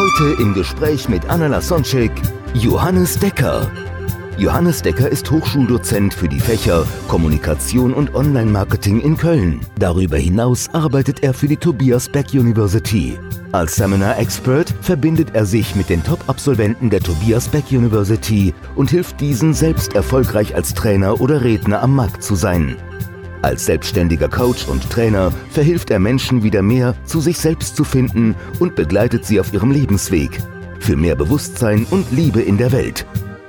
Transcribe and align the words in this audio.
Heute 0.00 0.40
im 0.40 0.54
Gespräch 0.54 1.10
mit 1.10 1.28
Anna 1.28 1.48
Lasonczek, 1.48 2.10
Johannes 2.54 3.18
Decker. 3.18 3.70
Johannes 4.38 4.80
Decker 4.80 5.10
ist 5.10 5.30
Hochschuldozent 5.30 6.14
für 6.14 6.26
die 6.26 6.40
Fächer 6.40 6.86
Kommunikation 7.06 7.92
und 7.92 8.14
Online-Marketing 8.14 9.02
in 9.02 9.18
Köln. 9.18 9.60
Darüber 9.78 10.16
hinaus 10.16 10.70
arbeitet 10.72 11.22
er 11.22 11.34
für 11.34 11.48
die 11.48 11.58
Tobias 11.58 12.08
Beck 12.08 12.32
University. 12.32 13.18
Als 13.52 13.76
Seminar-Expert 13.76 14.72
verbindet 14.80 15.34
er 15.34 15.44
sich 15.44 15.76
mit 15.76 15.90
den 15.90 16.02
Top-Absolventen 16.02 16.88
der 16.88 17.00
Tobias 17.00 17.48
Beck 17.48 17.70
University 17.70 18.54
und 18.76 18.88
hilft 18.88 19.20
diesen 19.20 19.52
selbst 19.52 19.94
erfolgreich 19.94 20.54
als 20.54 20.72
Trainer 20.72 21.20
oder 21.20 21.44
Redner 21.44 21.82
am 21.82 21.94
Markt 21.94 22.22
zu 22.22 22.36
sein. 22.36 22.78
Als 23.42 23.64
selbstständiger 23.64 24.28
Coach 24.28 24.68
und 24.68 24.90
Trainer 24.90 25.32
verhilft 25.50 25.90
er 25.90 25.98
Menschen 25.98 26.42
wieder 26.42 26.60
mehr 26.60 26.94
zu 27.06 27.20
sich 27.20 27.38
selbst 27.38 27.74
zu 27.74 27.84
finden 27.84 28.34
und 28.58 28.74
begleitet 28.74 29.24
sie 29.24 29.40
auf 29.40 29.52
ihrem 29.54 29.70
Lebensweg. 29.70 30.42
Für 30.78 30.94
mehr 30.94 31.16
Bewusstsein 31.16 31.86
und 31.90 32.10
Liebe 32.12 32.42
in 32.42 32.58
der 32.58 32.70
Welt. 32.70 33.06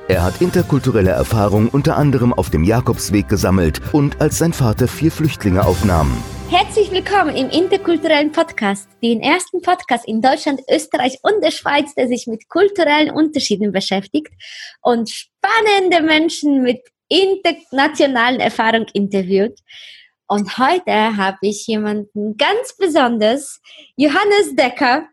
Er 0.07 0.23
hat 0.23 0.41
interkulturelle 0.41 1.11
Erfahrung 1.11 1.67
unter 1.67 1.97
anderem 1.97 2.33
auf 2.33 2.49
dem 2.49 2.63
Jakobsweg 2.63 3.27
gesammelt 3.27 3.81
und 3.91 4.21
als 4.21 4.37
sein 4.37 4.53
Vater 4.53 4.87
vier 4.87 5.11
Flüchtlinge 5.11 5.65
aufnahm. 5.65 6.11
Herzlich 6.49 6.91
willkommen 6.91 7.35
im 7.35 7.49
interkulturellen 7.49 8.31
Podcast, 8.31 8.89
den 9.01 9.21
ersten 9.21 9.61
Podcast 9.61 10.05
in 10.05 10.21
Deutschland, 10.21 10.61
Österreich 10.69 11.17
und 11.21 11.41
der 11.43 11.51
Schweiz, 11.51 11.95
der 11.95 12.07
sich 12.07 12.27
mit 12.27 12.47
kulturellen 12.49 13.11
Unterschieden 13.11 13.71
beschäftigt 13.71 14.33
und 14.81 15.09
spannende 15.09 16.01
Menschen 16.01 16.61
mit 16.61 16.81
internationalen 17.11 18.39
Erfahrung 18.39 18.85
interviewt. 18.93 19.59
Und 20.27 20.57
heute 20.57 21.17
habe 21.17 21.39
ich 21.41 21.67
jemanden 21.67 22.37
ganz 22.37 22.75
besonders, 22.77 23.59
Johannes 23.97 24.55
Decker. 24.55 25.07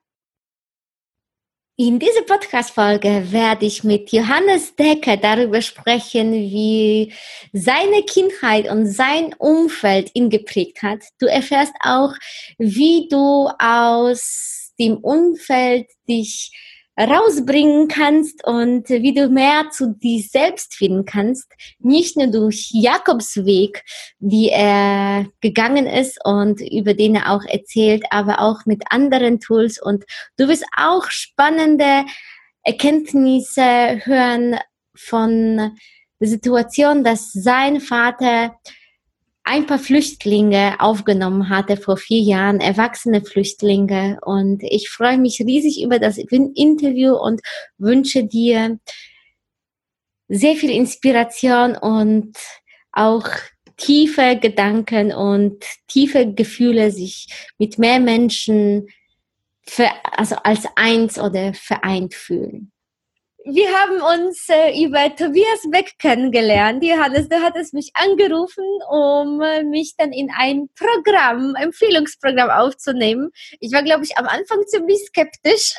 In 1.77 1.99
dieser 1.99 2.23
Podcast-Folge 2.23 3.33
werde 3.33 3.67
ich 3.67 3.85
mit 3.85 4.11
Johannes 4.13 4.75
Decker 4.77 5.17
darüber 5.17 5.61
sprechen, 5.61 6.33
wie 6.33 7.13
seine 7.53 8.03
Kindheit 8.03 8.69
und 8.69 8.87
sein 8.87 9.35
Umfeld 9.39 10.11
ihn 10.15 10.31
geprägt 10.31 10.83
hat. 10.83 11.01
Du 11.19 11.27
erfährst 11.27 11.75
auch, 11.81 12.15
wie 12.59 13.09
du 13.09 13.49
aus 13.59 14.73
dem 14.79 14.99
Umfeld 14.99 15.89
dich 16.09 16.53
rausbringen 16.99 17.87
kannst 17.87 18.45
und 18.45 18.89
wie 18.89 19.15
du 19.15 19.29
mehr 19.29 19.71
zu 19.71 19.95
dir 19.95 20.21
selbst 20.23 20.75
finden 20.75 21.05
kannst, 21.05 21.53
nicht 21.79 22.17
nur 22.17 22.27
durch 22.27 22.71
Jakobsweg, 22.73 23.85
die 24.19 24.49
er 24.49 25.27
gegangen 25.41 25.87
ist 25.87 26.19
und 26.25 26.61
über 26.61 26.95
den 26.95 27.15
er 27.15 27.33
auch 27.33 27.45
erzählt, 27.45 28.05
aber 28.11 28.41
auch 28.41 28.67
mit 28.67 28.83
anderen 28.91 29.39
Tools. 29.39 29.81
Und 29.81 30.05
du 30.37 30.49
wirst 30.49 30.65
auch 30.77 31.09
spannende 31.11 32.05
Erkenntnisse 32.65 34.05
hören 34.05 34.59
von 34.97 35.77
der 36.21 36.29
Situation, 36.29 37.05
dass 37.05 37.33
sein 37.33 37.81
Vater 37.81 38.56
ein 39.48 39.64
paar 39.64 39.78
Flüchtlinge 39.78 40.76
aufgenommen 40.78 41.48
hatte 41.48 41.78
vor 41.78 41.97
vier 41.97 42.20
Jahren, 42.20 42.60
erwachsene 42.60 43.22
Flüchtlinge. 43.25 44.19
Und 44.20 44.62
ich 44.62 44.91
freue 44.91 45.16
mich 45.16 45.41
riesig 45.41 45.82
über 45.82 45.98
das 45.98 46.19
Interview 46.19 47.14
und 47.14 47.41
wünsche 47.78 48.25
dir 48.25 48.78
sehr 50.28 50.54
viel 50.54 50.70
Inspiration 50.70 51.76
und 51.76 52.36
auch 52.92 53.26
tiefe 53.78 54.38
Gedanken 54.38 55.12
und 55.12 55.65
tiefe 55.86 56.30
Gefühle, 56.34 56.91
sich 56.91 57.28
mit 57.56 57.78
mehr 57.78 58.00
Menschen 58.00 58.88
für, 59.62 59.88
also 60.03 60.36
als 60.36 60.66
eins 60.76 61.19
oder 61.19 61.54
vereint 61.54 62.15
fühlen 62.15 62.70
wir 63.50 63.69
haben 63.72 64.26
uns 64.26 64.47
äh, 64.50 64.84
über 64.84 65.14
Tobias 65.16 65.70
Beck 65.70 65.94
kennengelernt. 65.98 66.84
Johannes, 66.84 67.28
du 67.28 67.36
hattest 67.42 67.72
mich 67.72 67.92
angerufen, 67.94 68.64
um 68.91 69.41
äh, 69.41 69.64
mich 69.64 69.94
dann 69.97 70.12
in 70.12 70.28
ein 70.36 70.69
Programm, 70.76 71.54
Empfehlungsprogramm 71.54 72.50
aufzunehmen. 72.50 73.31
Ich 73.60 73.72
war, 73.72 73.82
glaube 73.82 74.04
ich, 74.04 74.19
am 74.19 74.26
Anfang 74.26 74.66
ziemlich 74.66 74.98
skeptisch. 75.06 75.75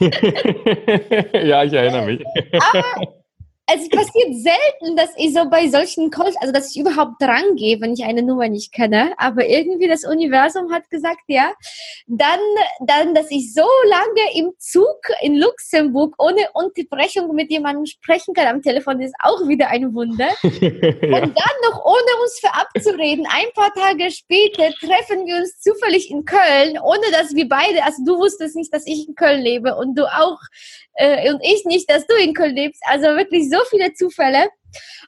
ja, 1.44 1.64
ich 1.64 1.72
erinnere 1.74 2.06
mich. 2.06 2.24
Aber 2.72 3.23
es 3.66 3.88
passiert 3.88 4.34
selten, 4.34 4.94
dass 4.94 5.10
ich 5.16 5.32
so 5.32 5.48
bei 5.48 5.68
solchen 5.68 6.10
Calls, 6.10 6.36
also 6.36 6.52
dass 6.52 6.70
ich 6.70 6.80
überhaupt 6.80 7.20
dran 7.20 7.56
gehe, 7.56 7.80
wenn 7.80 7.94
ich 7.94 8.04
eine 8.04 8.22
Nummer 8.22 8.48
nicht 8.48 8.72
kenne. 8.72 9.14
Aber 9.16 9.46
irgendwie 9.46 9.88
das 9.88 10.04
Universum 10.04 10.70
hat 10.70 10.90
gesagt, 10.90 11.22
ja. 11.28 11.52
Dann, 12.06 12.40
dann, 12.80 13.14
dass 13.14 13.30
ich 13.30 13.54
so 13.54 13.66
lange 13.88 14.38
im 14.38 14.52
Zug 14.58 14.98
in 15.22 15.36
Luxemburg 15.36 16.14
ohne 16.18 16.46
Unterbrechung 16.52 17.34
mit 17.34 17.50
jemandem 17.50 17.86
sprechen 17.86 18.34
kann 18.34 18.48
am 18.48 18.62
Telefon, 18.62 19.00
ist 19.00 19.14
auch 19.22 19.48
wieder 19.48 19.68
ein 19.68 19.94
Wunder. 19.94 20.28
ja. 20.42 20.50
Und 20.50 21.34
dann 21.34 21.70
noch 21.70 21.84
ohne 21.86 22.22
uns 22.22 22.38
verabzureden, 22.40 23.26
ein 23.30 23.50
paar 23.54 23.72
Tage 23.72 24.10
später 24.10 24.70
treffen 24.74 25.24
wir 25.26 25.36
uns 25.36 25.58
zufällig 25.60 26.10
in 26.10 26.26
Köln, 26.26 26.78
ohne 26.82 27.10
dass 27.12 27.34
wir 27.34 27.48
beide, 27.48 27.82
also 27.82 28.04
du 28.04 28.18
wusstest 28.18 28.56
nicht, 28.56 28.74
dass 28.74 28.86
ich 28.86 29.08
in 29.08 29.14
Köln 29.14 29.40
lebe 29.40 29.74
und 29.76 29.98
du 29.98 30.04
auch 30.04 30.38
äh, 30.94 31.32
und 31.32 31.40
ich 31.42 31.64
nicht, 31.64 31.90
dass 31.90 32.06
du 32.06 32.14
in 32.16 32.34
Köln 32.34 32.54
lebst. 32.54 32.82
Also 32.86 33.08
wirklich 33.08 33.48
so 33.50 33.58
viele 33.70 33.92
Zufälle. 33.94 34.48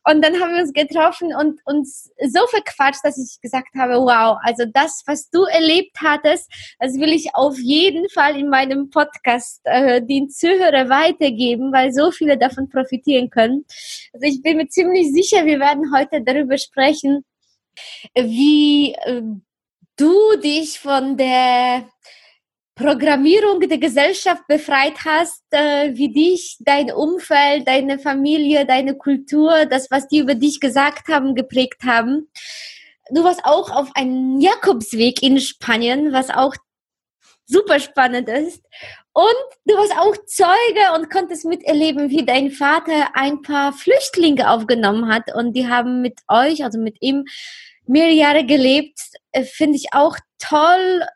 Und 0.05 0.23
dann 0.23 0.41
haben 0.41 0.55
wir 0.55 0.63
uns 0.63 0.73
getroffen 0.73 1.35
und 1.35 1.61
uns 1.65 2.11
so 2.29 2.47
verquatscht, 2.47 3.01
dass 3.03 3.19
ich 3.19 3.41
gesagt 3.41 3.75
habe, 3.77 3.95
wow, 3.95 4.39
also 4.43 4.65
das, 4.73 5.03
was 5.07 5.29
du 5.31 5.43
erlebt 5.43 5.97
hattest, 6.01 6.49
das 6.79 6.95
will 6.95 7.13
ich 7.13 7.35
auf 7.35 7.59
jeden 7.59 8.09
Fall 8.11 8.39
in 8.39 8.49
meinem 8.49 8.91
Podcast 8.91 9.61
äh, 9.65 10.01
den 10.01 10.31
Zuhörer 10.31 10.89
weitergeben, 10.89 11.73
weil 11.73 11.93
so 11.93 12.13
viele 12.13 12.39
davon 12.39 12.69
profitieren 12.69 13.31
können. 13.31 13.65
Also 14.13 14.27
ich 14.27 14.43
bin 14.43 14.59
mir 14.59 14.69
ziemlich 14.69 15.13
sicher, 15.13 15.45
wir 15.45 15.59
werden 15.59 15.93
heute 15.93 16.23
darüber 16.23 16.59
sprechen, 16.59 17.25
wie 18.15 18.93
äh, 18.93 19.23
du 19.97 20.37
dich 20.43 20.79
von 20.79 21.17
der 21.17 21.89
Programmierung 22.77 23.61
der 23.61 23.79
Gesellschaft 23.79 24.47
befreit 24.49 24.99
hast, 25.07 25.43
äh, 25.51 25.95
wie 25.95 26.13
dich, 26.13 26.59
dein 26.61 26.93
Umfeld, 26.93 27.67
deine 27.67 27.99
Familie, 27.99 28.67
deine 28.67 28.95
Kultur, 28.99 29.65
das, 29.65 29.91
was 29.91 30.09
die 30.09 30.19
über 30.19 30.35
dich 30.35 30.61
gesagt 30.61 31.09
haben, 31.09 31.35
geprägt 31.35 31.85
haben. 31.85 32.29
Du 33.11 33.25
warst 33.25 33.45
auch 33.45 33.71
auf 33.71 33.89
einem 33.95 34.41
Jakobsweg 34.41 35.23
in 35.23 35.41
Spanien, 35.41 36.13
was 36.13 36.29
auch 36.29 36.55
super 37.47 37.81
spannend 37.81 38.29
ist. 38.29 38.63
Und 39.15 39.47
du 39.65 39.75
warst 39.75 39.97
auch 39.97 40.15
Zeuge 40.27 40.95
und 40.97 41.09
konntest 41.09 41.47
miterleben, 41.47 42.11
wie 42.11 42.27
dein 42.27 42.51
Vater 42.51 43.09
ein 43.15 43.41
paar 43.41 43.73
Flüchtlinge 43.73 44.51
aufgenommen 44.51 45.09
hat 45.09 45.35
und 45.35 45.55
die 45.55 45.67
haben 45.67 46.03
mit 46.03 46.21
euch, 46.29 46.63
also 46.63 46.79
mit 46.79 46.99
ihm, 47.01 47.25
mehrere 47.87 48.13
Jahre 48.13 48.45
gelebt. 48.45 48.99
Äh, 49.33 49.45
finde 49.45 49.77
ich 49.77 49.95
auch 49.95 50.19
toll 50.39 51.07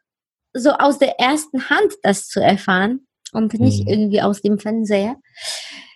so 0.53 0.71
aus 0.71 0.99
der 0.99 1.19
ersten 1.21 1.71
Hand 1.71 1.95
das 2.03 2.29
zu 2.29 2.41
erfahren 2.41 3.07
und 3.33 3.55
nicht 3.55 3.85
mhm. 3.85 3.89
irgendwie 3.89 4.23
aus 4.23 4.43
dem 4.43 4.59
Fernseher. 4.59 5.17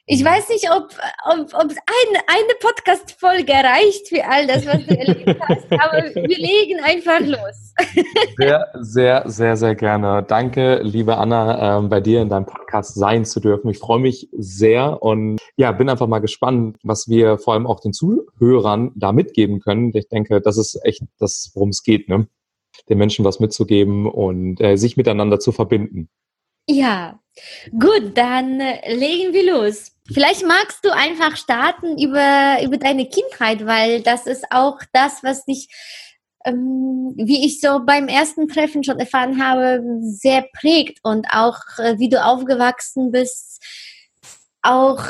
Ich 0.07 0.21
mhm. 0.21 0.27
weiß 0.27 0.51
nicht, 0.51 0.71
ob, 0.71 0.91
ob, 1.25 1.55
ob 1.55 1.71
ein, 1.71 2.21
eine 2.27 2.55
Podcast-Folge 2.61 3.53
reicht 3.53 4.09
für 4.09 4.23
all 4.27 4.47
das, 4.47 4.67
was 4.67 4.85
du 4.85 4.95
erlebt 4.99 5.41
hast, 5.49 5.73
aber 5.73 6.15
wir 6.15 6.39
legen 6.39 6.79
einfach 6.83 7.21
los. 7.21 7.73
Sehr, 8.37 8.69
sehr, 8.81 9.23
sehr, 9.27 9.57
sehr 9.57 9.75
gerne. 9.75 10.23
Danke, 10.23 10.81
liebe 10.83 11.17
Anna, 11.17 11.79
ähm, 11.79 11.89
bei 11.89 12.01
dir 12.03 12.21
in 12.21 12.29
deinem 12.29 12.45
Podcast 12.45 12.97
sein 12.97 13.25
zu 13.25 13.41
dürfen. 13.41 13.71
Ich 13.71 13.79
freue 13.79 13.99
mich 13.99 14.29
sehr 14.33 15.03
und 15.03 15.39
ja, 15.57 15.73
bin 15.73 15.89
einfach 15.89 16.07
mal 16.07 16.19
gespannt, 16.19 16.77
was 16.83 17.09
wir 17.09 17.39
vor 17.39 17.55
allem 17.55 17.67
auch 17.67 17.81
den 17.81 17.95
Zuhörern 17.95 18.93
da 18.97 19.13
mitgeben 19.13 19.61
können. 19.61 19.91
Ich 19.95 20.09
denke, 20.09 20.43
das 20.43 20.59
ist 20.59 20.79
echt 20.85 21.03
das, 21.19 21.51
worum 21.55 21.71
es 21.71 21.83
geht. 21.83 22.11
Ne? 22.11 22.27
Den 22.89 22.99
Menschen 22.99 23.25
was 23.25 23.41
mitzugeben 23.41 24.07
und 24.07 24.61
äh, 24.61 24.77
sich 24.77 24.97
miteinander 24.97 25.41
zu 25.41 25.53
verbinden. 25.53 26.09
Ja, 26.67 27.21
gut, 27.79 28.13
dann 28.15 28.61
äh, 28.61 28.95
legen 28.95 29.33
wir 29.33 29.53
los. 29.53 29.93
Vielleicht 30.13 30.47
magst 30.47 30.85
du 30.85 30.93
einfach 30.93 31.37
starten 31.37 31.99
über, 31.99 32.59
über 32.63 32.77
deine 32.77 33.09
Kindheit, 33.09 33.67
weil 33.67 34.03
das 34.03 34.27
ist 34.27 34.45
auch 34.51 34.79
das, 34.93 35.23
was 35.23 35.45
dich 35.45 35.69
ähm, 36.45 37.15
wie 37.17 37.47
ich 37.47 37.61
so 37.61 37.81
beim 37.85 38.07
ersten 38.07 38.49
Treffen 38.49 38.85
schon 38.85 38.99
erfahren 38.99 39.43
habe, 39.43 39.83
sehr 40.03 40.47
prägt 40.59 40.99
und 41.03 41.27
auch 41.31 41.59
äh, 41.79 41.99
wie 41.99 42.11
du 42.11 42.23
aufgewachsen 42.23 43.11
bist, 43.11 43.63
auch 44.65 45.03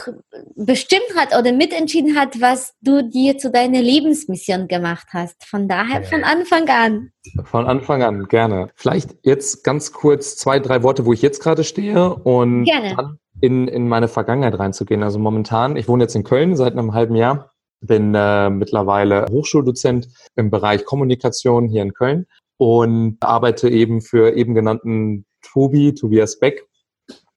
bestimmt 0.57 1.15
hat 1.17 1.37
oder 1.39 1.53
mitentschieden 1.53 2.17
hat, 2.17 2.41
was 2.41 2.75
du 2.81 3.09
dir 3.09 3.39
zu 3.39 3.51
deiner 3.51 3.81
Lebensmission 3.81 4.69
gemacht 4.69 5.07
hast. 5.13 5.45
Von 5.45 5.69
daher 5.69 6.03
von 6.03 6.25
Anfang 6.25 6.69
an. 6.69 7.11
Von 7.45 7.67
Anfang 7.67 8.03
an, 8.03 8.25
gerne. 8.25 8.69
Vielleicht 8.75 9.15
jetzt 9.23 9.65
ganz 9.65 9.93
kurz 9.93 10.37
zwei, 10.37 10.59
drei 10.59 10.83
Worte, 10.83 11.07
wo 11.07 11.13
ich 11.13 11.23
jetzt 11.23 11.41
gerade 11.41 11.65
stehe 11.65 12.15
und 12.15 12.65
gerne. 12.65 12.95
dann 12.97 13.19
in, 13.41 13.69
in 13.69 13.89
meine 13.89 14.09
Vergangenheit 14.09 14.59
reinzugehen. 14.59 15.03
Also 15.03 15.19
momentan, 15.19 15.77
ich 15.77 15.89
wohne 15.89 16.05
jetzt 16.05 16.17
in 16.17 16.25
Köln 16.25 16.57
seit 16.57 16.73
einem 16.73 16.93
halben 16.93 17.15
Jahr, 17.15 17.53
bin 17.81 18.15
äh, 18.15 18.51
mittlerweile 18.51 19.27
Hochschuldozent 19.31 20.09
im 20.37 20.51
Bereich 20.51 20.85
Kommunikation 20.85 21.69
hier 21.69 21.83
in 21.83 21.95
Köln 21.95 22.27
und 22.57 23.19
arbeite 23.21 23.69
eben 23.69 24.01
für 24.01 24.35
eben 24.37 24.55
genannten 24.55 25.27
Tobi, 25.43 25.95
Tobias 25.95 26.39
Beck, 26.39 26.67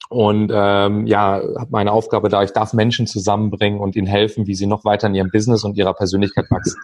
und 0.09 0.51
ähm, 0.53 1.05
ja, 1.05 1.41
habe 1.57 1.67
meine 1.69 1.91
Aufgabe 1.91 2.29
da, 2.29 2.43
ich 2.43 2.51
darf 2.51 2.73
Menschen 2.73 3.07
zusammenbringen 3.07 3.79
und 3.79 3.95
ihnen 3.95 4.07
helfen, 4.07 4.47
wie 4.47 4.55
sie 4.55 4.65
noch 4.65 4.85
weiter 4.85 5.07
in 5.07 5.15
ihrem 5.15 5.31
Business 5.31 5.63
und 5.63 5.77
ihrer 5.77 5.93
Persönlichkeit 5.93 6.45
wachsen. 6.49 6.79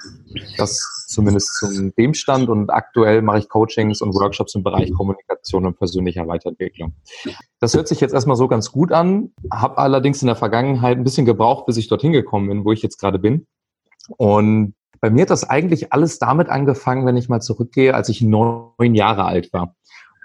Das 0.58 1.06
zumindest 1.08 1.58
zum 1.60 1.94
dem 1.96 2.14
Stand 2.14 2.50
und 2.50 2.70
aktuell 2.70 3.22
mache 3.22 3.40
ich 3.40 3.50
Coachings 3.50 4.02
und 4.02 4.14
Workshops 4.14 4.56
im 4.56 4.64
Bereich 4.64 4.92
Kommunikation 4.94 5.66
und 5.66 5.78
persönlicher 5.78 6.28
Weiterentwicklung. 6.28 6.96
Das 7.60 7.74
hört 7.74 7.88
sich 7.88 8.02
jetzt 8.02 8.14
erstmal 8.14 8.36
so 8.36 8.48
ganz 8.48 8.72
gut 8.72 8.92
an, 8.92 9.32
habe 9.52 9.78
allerdings 9.78 10.22
in 10.22 10.28
der 10.28 10.36
Vergangenheit 10.36 10.98
ein 10.98 11.04
bisschen 11.04 11.26
gebraucht, 11.26 11.66
bis 11.66 11.78
ich 11.78 11.88
dorthin 11.88 12.12
gekommen 12.12 12.50
bin, 12.50 12.66
wo 12.66 12.72
ich 12.72 12.82
jetzt 12.82 13.00
gerade 13.00 13.20
bin. 13.20 13.48
Und 14.18 14.74
bei 15.00 15.10
mir 15.10 15.22
hat 15.24 15.30
das 15.30 15.50
eigentlich 15.50 15.94
alles 15.94 16.20
damit 16.20 16.50
angefangen, 16.50 17.06
wenn 17.06 17.18
ich 17.18 17.30
mal 17.30 17.42
zurückgehe, 17.42 17.94
als 17.94 18.10
ich 18.10 18.22
neun 18.22 18.96
Jahre 18.96 19.26
alt 19.26 19.54
war. 19.54 19.76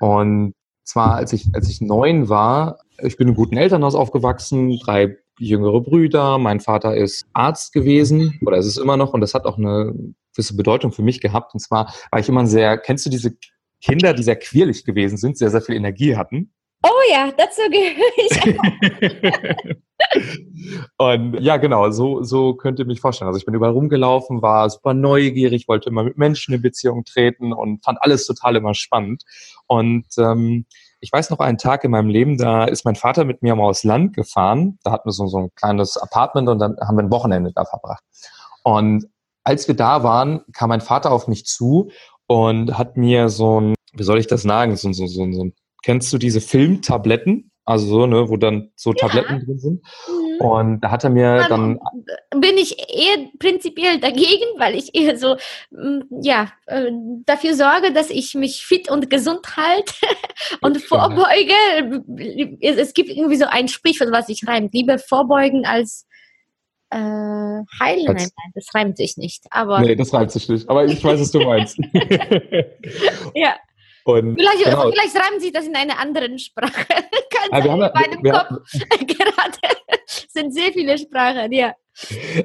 Und 0.01 0.55
zwar, 0.89 1.15
als 1.15 1.33
ich, 1.33 1.47
als 1.53 1.69
ich 1.69 1.81
neun 1.81 2.29
war, 2.29 2.79
ich 3.03 3.17
bin 3.17 3.29
in 3.29 3.35
guten 3.35 3.57
Elternhaus 3.57 3.95
aufgewachsen, 3.95 4.79
drei 4.79 5.19
jüngere 5.39 5.81
Brüder. 5.81 6.39
Mein 6.39 6.61
Vater 6.61 6.97
ist 6.97 7.27
Arzt 7.33 7.73
gewesen 7.73 8.39
oder 8.45 8.57
ist 8.57 8.67
es 8.67 8.77
immer 8.77 8.97
noch 8.97 9.13
und 9.13 9.21
das 9.21 9.35
hat 9.35 9.45
auch 9.45 9.59
eine 9.59 9.93
gewisse 10.33 10.57
Bedeutung 10.57 10.91
für 10.91 11.03
mich 11.03 11.21
gehabt. 11.21 11.55
Und 11.55 11.61
zwar 11.61 11.93
war 12.11 12.21
ich 12.21 12.29
immer 12.29 12.47
sehr, 12.47 12.79
kennst 12.79 13.07
du 13.07 13.11
diese 13.11 13.37
Kinder, 13.81 14.15
die 14.15 14.23
sehr 14.23 14.37
quirlig 14.37 14.85
gewesen 14.85 15.17
sind, 15.17 15.39
sehr, 15.39 15.51
sehr 15.51 15.63
viel 15.63 15.77
Energie 15.77 16.17
hatten? 16.17 16.53
Oh 16.83 17.01
ja, 17.11 17.33
dazu 17.37 17.63
gehöre 17.71 18.13
ich. 18.17 19.77
und 20.99 21.41
ja, 21.41 21.57
genau, 21.57 21.91
so, 21.91 22.23
so 22.23 22.55
könnt 22.55 22.79
ihr 22.79 22.87
mich 22.87 23.01
vorstellen. 23.01 23.27
Also 23.27 23.39
ich 23.39 23.45
bin 23.45 23.55
überall 23.55 23.73
rumgelaufen, 23.73 24.43
war 24.43 24.71
super 24.71 24.95
neugierig, 24.95 25.67
wollte 25.67 25.89
immer 25.89 26.05
mit 26.05 26.19
Menschen 26.19 26.55
in 26.55 26.63
Beziehung 26.63 27.05
treten 27.05 27.53
und 27.53 27.85
fand 27.85 27.99
alles 28.01 28.27
total 28.27 28.55
immer 28.57 28.75
spannend. 28.75 29.25
Und 29.67 30.07
ähm, 30.19 30.67
ich 31.01 31.13
weiß 31.13 31.31
noch 31.31 31.41
einen 31.41 31.59
Tag 31.59 31.83
in 31.83 31.91
meinem 31.91 32.11
Leben, 32.11 32.39
da 32.39 32.65
ist 32.65 32.85
mein 32.85 32.97
Vater 32.97 33.25
mit 33.25 33.43
mir 33.43 33.57
mal 33.57 33.69
aufs 33.69 33.85
Land 33.85 34.15
gefahren. 34.15 34.79
Da 34.85 34.93
hatten 34.93 35.09
wir 35.09 35.13
so, 35.13 35.27
so 35.27 35.39
ein 35.39 35.55
kleines 35.57 35.97
Apartment 35.97 36.49
und 36.49 36.61
dann 36.61 36.77
haben 36.81 36.97
wir 36.97 37.03
ein 37.03 37.11
Wochenende 37.11 37.53
da 37.53 37.65
verbracht. 37.65 38.05
Und 38.63 39.07
als 39.43 39.67
wir 39.67 39.75
da 39.75 40.03
waren, 40.05 40.43
kam 40.53 40.69
mein 40.69 40.81
Vater 40.81 41.11
auf 41.11 41.27
mich 41.27 41.45
zu 41.45 41.91
und 42.27 42.79
hat 42.79 42.97
mir 42.97 43.29
so 43.31 43.61
ein, 43.61 43.75
wie 43.95 44.03
soll 44.03 44.19
ich 44.19 44.27
das 44.29 44.43
sagen, 44.43 44.77
so, 44.77 44.93
so, 44.93 45.07
so, 45.07 45.33
so 45.33 45.51
kennst 45.83 46.13
du 46.13 46.19
diese 46.19 46.41
Filmtabletten? 46.41 47.51
Also 47.69 47.87
so, 47.87 48.07
ne, 48.07 48.31
wo 48.31 48.39
dann 48.39 48.71
so 48.77 48.93
ja. 48.93 48.97
Tabletten 48.97 49.45
drin 49.45 49.59
sind. 49.59 49.83
Mhm. 50.09 50.41
Und 50.41 50.81
da 50.81 50.91
hat 50.91 51.05
er 51.05 51.11
mir 51.11 51.45
dann. 51.51 51.79
Bin 52.31 52.57
ich 52.57 52.79
eher 52.79 53.27
prinzipiell 53.39 54.01
dagegen, 54.01 54.47
weil 54.57 54.75
ich 54.75 54.95
eher 54.95 55.19
so, 55.19 55.37
mm, 55.71 56.23
ja, 56.23 56.51
äh, 56.65 56.91
dafür 57.27 57.55
sorge, 57.55 57.93
dass 57.93 58.09
ich 58.09 58.35
mich 58.35 58.65
fit 58.65 58.91
und 58.91 59.11
gesund 59.11 59.59
halte 59.59 59.93
und 60.63 60.81
vorbeuge. 60.81 61.53
Es 62.63 62.95
gibt 62.95 63.11
irgendwie 63.11 63.37
so 63.37 63.45
ein 63.45 63.69
Sprichwort, 63.69 64.13
was 64.13 64.29
sich 64.29 64.49
reimt. 64.49 64.73
Lieber 64.73 64.99
vorbeugen 64.99 65.67
als 65.67 66.07
äh, 66.89 66.97
heilen. 66.97 68.09
Als, 68.09 68.33
nein, 68.35 68.53
das 68.55 68.75
reimt 68.75 68.97
sich 68.97 69.19
nicht. 69.19 69.45
Aber 69.51 69.81
nee, 69.81 69.95
das 69.95 70.15
reimt 70.15 70.31
sich 70.31 70.49
nicht. 70.49 70.71
Aber 70.71 70.87
ich 70.87 71.05
weiß, 71.05 71.21
was 71.21 71.33
du 71.33 71.41
meinst. 71.41 71.79
ja. 73.35 73.57
Und 74.05 74.37
vielleicht, 74.37 74.65
genau. 74.65 74.91
vielleicht 74.91 75.17
reimen 75.17 75.41
sich 75.41 75.53
das 75.53 75.67
in 75.67 75.77
einer 75.77 75.99
anderen 75.99 76.39
Sprache. 76.39 76.87
Kann 77.31 77.63
sein, 77.63 77.65
in 77.65 77.79
meinem 77.79 78.23
Kopf 78.23 78.73
gerade 79.07 79.77
sind 80.29 80.55
sehr 80.55 80.73
viele 80.73 80.97
Sprachen, 80.99 81.53
ja. 81.53 81.75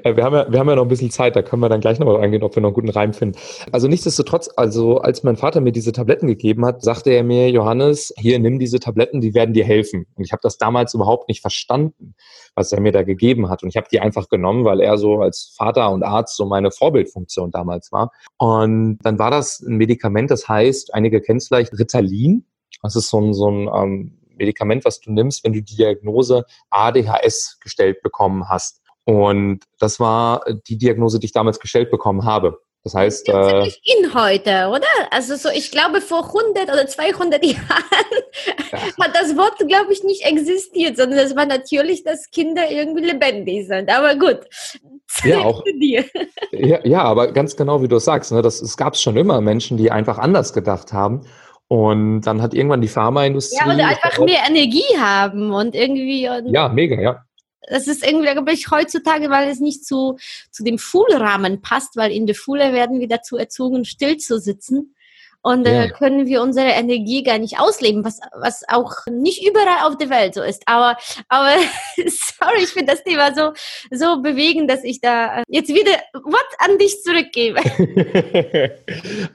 Äh, 0.03 0.15
wir 0.15 0.23
haben, 0.23 0.35
ja, 0.35 0.51
wir 0.51 0.59
haben 0.59 0.69
ja 0.69 0.75
noch 0.75 0.83
ein 0.83 0.89
bisschen 0.89 1.11
Zeit, 1.11 1.35
da 1.35 1.41
können 1.41 1.61
wir 1.61 1.69
dann 1.69 1.81
gleich 1.81 1.99
nochmal 1.99 2.21
eingehen, 2.21 2.43
ob 2.43 2.55
wir 2.55 2.61
noch 2.61 2.69
einen 2.69 2.75
guten 2.75 2.89
Reim 2.89 3.13
finden. 3.13 3.37
Also 3.71 3.87
nichtsdestotrotz, 3.87 4.49
also 4.55 4.97
als 4.97 5.23
mein 5.23 5.37
Vater 5.37 5.61
mir 5.61 5.71
diese 5.71 5.91
Tabletten 5.91 6.27
gegeben 6.27 6.65
hat, 6.65 6.81
sagte 6.81 7.11
er 7.11 7.23
mir, 7.23 7.49
Johannes, 7.49 8.13
hier 8.17 8.39
nimm 8.39 8.59
diese 8.59 8.79
Tabletten, 8.79 9.21
die 9.21 9.33
werden 9.33 9.53
dir 9.53 9.65
helfen. 9.65 10.07
Und 10.15 10.25
ich 10.25 10.31
habe 10.31 10.41
das 10.41 10.57
damals 10.57 10.93
überhaupt 10.93 11.29
nicht 11.29 11.41
verstanden, 11.41 12.15
was 12.55 12.71
er 12.71 12.81
mir 12.81 12.91
da 12.91 13.03
gegeben 13.03 13.49
hat. 13.49 13.63
Und 13.63 13.69
ich 13.69 13.77
habe 13.77 13.87
die 13.91 13.99
einfach 13.99 14.29
genommen, 14.29 14.65
weil 14.65 14.81
er 14.81 14.97
so 14.97 15.21
als 15.21 15.53
Vater 15.55 15.91
und 15.91 16.03
Arzt 16.03 16.35
so 16.35 16.45
meine 16.45 16.71
Vorbildfunktion 16.71 17.51
damals 17.51 17.91
war. 17.91 18.11
Und 18.37 18.99
dann 19.03 19.19
war 19.19 19.31
das 19.31 19.59
ein 19.59 19.77
Medikament, 19.77 20.31
das 20.31 20.47
heißt, 20.47 20.93
einige 20.93 21.21
kennen 21.21 21.37
es 21.37 21.47
vielleicht, 21.47 21.77
Ritalin. 21.77 22.45
Das 22.81 22.95
ist 22.95 23.09
so 23.09 23.19
ein, 23.19 23.33
so 23.33 23.49
ein 23.49 23.69
ähm, 23.73 24.19
Medikament, 24.37 24.83
was 24.85 24.99
du 24.99 25.11
nimmst, 25.11 25.43
wenn 25.43 25.53
du 25.53 25.61
die 25.61 25.75
Diagnose 25.75 26.45
ADHS 26.69 27.59
gestellt 27.61 28.01
bekommen 28.01 28.49
hast. 28.49 28.82
Und 29.05 29.61
das 29.79 29.99
war 29.99 30.43
die 30.67 30.77
Diagnose, 30.77 31.19
die 31.19 31.25
ich 31.25 31.33
damals 31.33 31.59
gestellt 31.59 31.91
bekommen 31.91 32.23
habe. 32.25 32.59
Das 32.83 32.95
heißt, 32.95 33.29
das 33.29 33.67
ist 33.67 33.79
äh, 33.85 33.97
in 33.97 34.13
heute, 34.13 34.67
oder? 34.67 34.87
Also 35.09 35.35
so, 35.35 35.47
ich 35.49 35.71
glaube, 35.71 36.01
vor 36.01 36.25
100 36.25 36.63
oder 36.63 36.85
200 36.85 37.45
Jahren 37.45 37.61
ja. 38.71 38.79
hat 39.05 39.15
das 39.15 39.37
Wort, 39.37 39.57
glaube 39.59 39.93
ich, 39.93 40.03
nicht 40.03 40.25
existiert, 40.25 40.97
sondern 40.97 41.19
es 41.19 41.33
war 41.33 41.45
natürlich, 41.45 42.03
dass 42.03 42.29
Kinder 42.29 42.69
irgendwie 42.69 43.05
lebendig 43.05 43.67
sind. 43.67 43.89
Aber 43.89 44.15
gut. 44.15 44.39
Ja, 45.23 45.39
auch, 45.41 45.63
ja, 46.51 46.79
ja, 46.83 47.03
aber 47.03 47.31
ganz 47.31 47.55
genau, 47.55 47.81
wie 47.81 47.87
du 47.87 47.97
es 47.97 48.05
sagst, 48.05 48.31
ne, 48.31 48.41
das, 48.41 48.61
es 48.61 48.75
gab 48.75 48.97
schon 48.97 49.15
immer 49.15 49.39
Menschen, 49.39 49.77
die 49.77 49.91
einfach 49.91 50.17
anders 50.17 50.51
gedacht 50.53 50.91
haben. 50.91 51.21
Und 51.69 52.21
dann 52.21 52.41
hat 52.41 52.53
irgendwann 52.53 52.81
die 52.81 52.87
Pharmaindustrie. 52.89 53.65
Ja, 53.65 53.73
oder 53.73 53.87
einfach 53.87 54.19
mehr 54.19 54.41
Energie 54.47 54.97
haben 54.99 55.53
und 55.53 55.73
irgendwie. 55.73 56.27
Und 56.27 56.53
ja, 56.53 56.67
mega, 56.67 56.99
ja 56.99 57.23
das 57.69 57.87
ist 57.87 58.05
irgendwie, 58.05 58.31
glaube 58.31 58.51
ich, 58.51 58.71
heutzutage, 58.71 59.29
weil 59.29 59.49
es 59.49 59.59
nicht 59.59 59.85
zu, 59.85 60.17
zu 60.51 60.63
dem 60.63 60.77
Schulrahmen 60.77 61.61
passt, 61.61 61.95
weil 61.95 62.11
in 62.11 62.27
der 62.27 62.33
Schule 62.33 62.73
werden 62.73 62.99
wir 62.99 63.07
dazu 63.07 63.37
erzogen, 63.37 63.85
still 63.85 64.17
zu 64.17 64.39
sitzen. 64.39 64.95
Und 65.45 65.67
äh, 65.67 65.87
ja. 65.87 65.91
können 65.91 66.25
wir 66.25 66.41
unsere 66.41 66.69
Energie 66.69 67.21
gar 67.21 67.37
nicht 67.37 67.59
ausleben, 67.59 68.05
was, 68.05 68.21
was 68.39 68.63
auch 68.69 68.93
nicht 69.11 69.45
überall 69.45 69.85
auf 69.85 69.97
der 69.97 70.09
Welt 70.09 70.35
so 70.35 70.41
ist. 70.41 70.63
Aber, 70.67 70.95
aber 71.27 71.55
sorry, 71.97 72.63
ich 72.63 72.69
finde 72.69 72.93
das 72.93 73.03
Thema 73.03 73.35
so, 73.35 73.51
so 73.91 74.21
bewegend, 74.21 74.71
dass 74.71 74.85
ich 74.85 75.01
da 75.01 75.39
äh, 75.39 75.43
jetzt 75.49 75.67
wieder 75.67 75.91
Wort 76.13 76.47
an 76.59 76.77
dich 76.77 77.01
zurückgebe. 77.03 77.59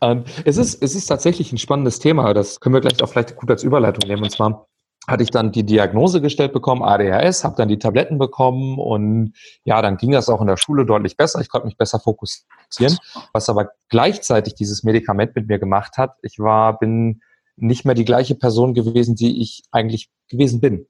Ähm, 0.01 0.25
es, 0.45 0.57
ist, 0.57 0.83
es 0.83 0.95
ist 0.95 1.07
tatsächlich 1.07 1.53
ein 1.53 1.59
spannendes 1.59 1.99
Thema. 1.99 2.33
Das 2.33 2.61
können 2.61 2.75
wir 2.75 2.81
gleich 2.81 3.03
auch 3.03 3.09
vielleicht 3.09 3.35
gut 3.37 3.51
als 3.51 3.65
Überleitung 3.65 4.09
nehmen. 4.09 4.23
Und 4.23 4.31
zwar 4.31 4.69
hatte 5.07 5.23
ich 5.23 5.31
dann 5.31 5.53
die 5.53 5.65
Diagnose 5.65 6.21
gestellt 6.21 6.53
bekommen, 6.53 6.83
ADHS, 6.83 7.45
habe 7.45 7.57
dann 7.57 7.69
die 7.69 7.79
Tabletten 7.79 8.19
bekommen 8.19 8.79
und 8.79 9.33
ja, 9.65 9.81
dann 9.81 9.97
ging 9.97 10.11
das 10.11 10.29
auch 10.29 10.41
in 10.41 10.47
der 10.47 10.59
Schule 10.59 10.85
deutlich 10.85 11.17
besser. 11.17 11.41
Ich 11.41 11.49
konnte 11.49 11.67
mich 11.67 11.79
besser 11.79 11.99
fokussieren, 11.99 12.99
was 13.33 13.49
aber 13.49 13.71
gleichzeitig 13.89 14.55
dieses 14.55 14.83
Medikament 14.83 15.35
mit 15.35 15.49
mir 15.49 15.59
gemacht 15.59 15.97
hat. 15.97 16.17
Ich 16.23 16.39
war, 16.39 16.79
bin 16.79 17.23
nicht 17.57 17.85
mehr 17.85 17.95
die 17.95 18.05
gleiche 18.05 18.35
Person 18.35 18.75
gewesen, 18.75 19.15
die 19.15 19.41
ich 19.41 19.63
eigentlich 19.71 20.11
gewesen 20.29 20.61
bin 20.61 20.87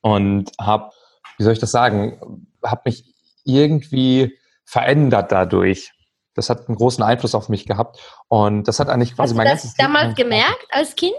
und 0.00 0.52
habe, 0.60 0.92
wie 1.38 1.44
soll 1.44 1.52
ich 1.52 1.58
das 1.58 1.70
sagen, 1.70 2.46
habe 2.64 2.82
mich 2.84 3.14
irgendwie 3.44 4.38
verändert 4.64 5.32
dadurch. 5.32 5.92
Das 6.34 6.50
hat 6.50 6.68
einen 6.68 6.76
großen 6.76 7.02
Einfluss 7.02 7.34
auf 7.34 7.48
mich 7.48 7.66
gehabt 7.66 7.98
und 8.28 8.68
das 8.68 8.78
hat 8.78 8.88
eigentlich 8.88 9.16
quasi 9.16 9.34
Hast 9.34 9.36
mein 9.36 9.46
du 9.46 9.52
das 9.54 9.74
damals 9.74 10.14
gemerkt 10.14 10.66
als 10.70 10.94
Kind? 10.94 11.14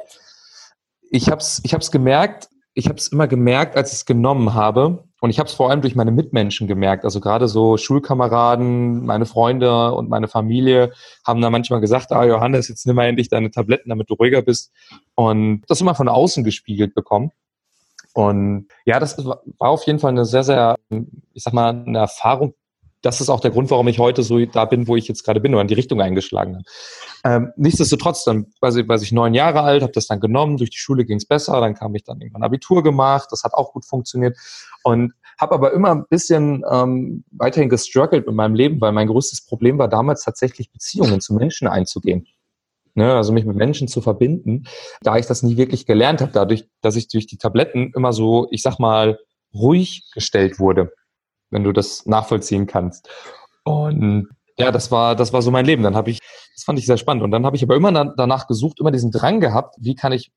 Ich 1.09 1.29
habe 1.29 1.41
es 1.41 1.61
ich 1.63 1.73
hab's 1.73 1.91
gemerkt, 1.91 2.49
ich 2.73 2.87
habe 2.87 2.97
es 2.97 3.09
immer 3.09 3.27
gemerkt, 3.27 3.75
als 3.75 3.91
ich 3.91 3.99
es 3.99 4.05
genommen 4.05 4.53
habe. 4.53 5.03
Und 5.21 5.31
ich 5.31 5.39
habe 5.39 5.47
es 5.47 5.53
vor 5.53 5.69
allem 5.69 5.81
durch 5.81 5.95
meine 5.95 6.11
Mitmenschen 6.11 6.67
gemerkt. 6.67 7.03
Also 7.03 7.19
gerade 7.19 7.49
so 7.49 7.75
Schulkameraden, 7.75 9.05
meine 9.05 9.25
Freunde 9.25 9.91
und 9.91 10.09
meine 10.09 10.29
Familie 10.29 10.93
haben 11.25 11.41
da 11.41 11.49
manchmal 11.49 11.81
gesagt, 11.81 12.13
ah 12.13 12.23
Johannes, 12.23 12.69
jetzt 12.69 12.87
nimm 12.87 12.95
mal 12.95 13.07
endlich 13.07 13.27
deine 13.27 13.51
Tabletten, 13.51 13.89
damit 13.89 14.09
du 14.09 14.13
ruhiger 14.13 14.41
bist. 14.41 14.71
Und 15.15 15.63
das 15.67 15.81
immer 15.81 15.95
von 15.95 16.07
außen 16.07 16.45
gespiegelt 16.45 16.95
bekommen. 16.95 17.31
Und 18.13 18.67
ja, 18.85 18.99
das 18.99 19.23
war 19.25 19.41
auf 19.59 19.83
jeden 19.83 19.99
Fall 19.99 20.11
eine 20.11 20.25
sehr, 20.25 20.43
sehr, 20.43 20.75
ich 21.33 21.43
sag 21.43 21.53
mal, 21.53 21.83
eine 21.85 21.99
Erfahrung, 21.99 22.53
das 23.01 23.21
ist 23.21 23.29
auch 23.29 23.39
der 23.39 23.51
Grund, 23.51 23.71
warum 23.71 23.87
ich 23.87 23.99
heute 23.99 24.23
so 24.23 24.43
da 24.45 24.65
bin, 24.65 24.87
wo 24.87 24.95
ich 24.95 25.07
jetzt 25.07 25.23
gerade 25.23 25.39
bin 25.39 25.53
oder 25.53 25.61
in 25.61 25.67
die 25.67 25.73
Richtung 25.73 26.01
eingeschlagen 26.01 26.55
habe. 26.55 26.65
Ähm, 27.23 27.51
nichtsdestotrotz, 27.55 28.23
dann 28.23 28.47
war 28.59 28.75
ich, 28.75 28.87
war 28.87 29.01
ich 29.01 29.11
neun 29.11 29.33
Jahre 29.33 29.61
alt, 29.61 29.81
habe 29.83 29.93
das 29.93 30.07
dann 30.07 30.19
genommen, 30.19 30.57
durch 30.57 30.69
die 30.69 30.77
Schule 30.77 31.05
ging 31.05 31.17
es 31.17 31.25
besser, 31.25 31.59
dann 31.61 31.75
kam 31.75 31.95
ich 31.95 32.03
dann 32.03 32.19
irgendwann 32.19 32.43
Abitur 32.43 32.83
gemacht, 32.83 33.29
das 33.31 33.43
hat 33.43 33.53
auch 33.53 33.73
gut 33.73 33.85
funktioniert 33.85 34.37
und 34.83 35.13
habe 35.39 35.55
aber 35.55 35.71
immer 35.73 35.91
ein 35.91 36.05
bisschen 36.09 36.63
ähm, 36.69 37.23
weiterhin 37.31 37.69
gestruggelt 37.69 38.27
mit 38.27 38.35
meinem 38.35 38.55
Leben, 38.55 38.81
weil 38.81 38.91
mein 38.91 39.07
größtes 39.07 39.45
Problem 39.45 39.77
war 39.77 39.87
damals 39.87 40.23
tatsächlich 40.23 40.71
Beziehungen 40.71 41.21
zu 41.21 41.33
Menschen 41.33 41.67
einzugehen. 41.67 42.27
Ne, 42.95 43.13
also 43.13 43.31
mich 43.31 43.45
mit 43.45 43.55
Menschen 43.55 43.87
zu 43.87 44.01
verbinden, 44.01 44.65
da 45.01 45.15
ich 45.15 45.27
das 45.27 45.43
nie 45.43 45.55
wirklich 45.55 45.85
gelernt 45.85 46.21
habe, 46.21 46.31
dadurch, 46.33 46.67
dass 46.81 46.95
ich 46.95 47.07
durch 47.07 47.27
die 47.27 47.37
Tabletten 47.37 47.93
immer 47.95 48.11
so, 48.11 48.47
ich 48.51 48.61
sag 48.63 48.79
mal, 48.79 49.19
ruhig 49.53 50.09
gestellt 50.13 50.59
wurde, 50.59 50.91
wenn 51.51 51.63
du 51.63 51.71
das 51.71 52.05
nachvollziehen 52.05 52.67
kannst. 52.67 53.09
Und 53.63 54.27
ja, 54.57 54.71
das 54.71 54.91
war, 54.91 55.15
das 55.15 55.31
war 55.31 55.41
so 55.41 55.51
mein 55.51 55.65
Leben. 55.65 55.83
Dann 55.83 55.95
habe 55.95 56.11
ich, 56.11 56.19
das 56.53 56.63
fand 56.65 56.77
ich 56.79 56.85
sehr 56.85 56.97
spannend. 56.97 57.23
Und 57.23 57.31
dann 57.31 57.45
habe 57.45 57.55
ich 57.55 57.63
aber 57.63 57.75
immer 57.75 57.91
danach 58.15 58.47
gesucht, 58.47 58.79
immer 58.79 58.91
diesen 58.91 59.11
Drang 59.11 59.39
gehabt, 59.39 59.75
wie 59.79 59.95
kann 59.95 60.11
ich, 60.11 60.31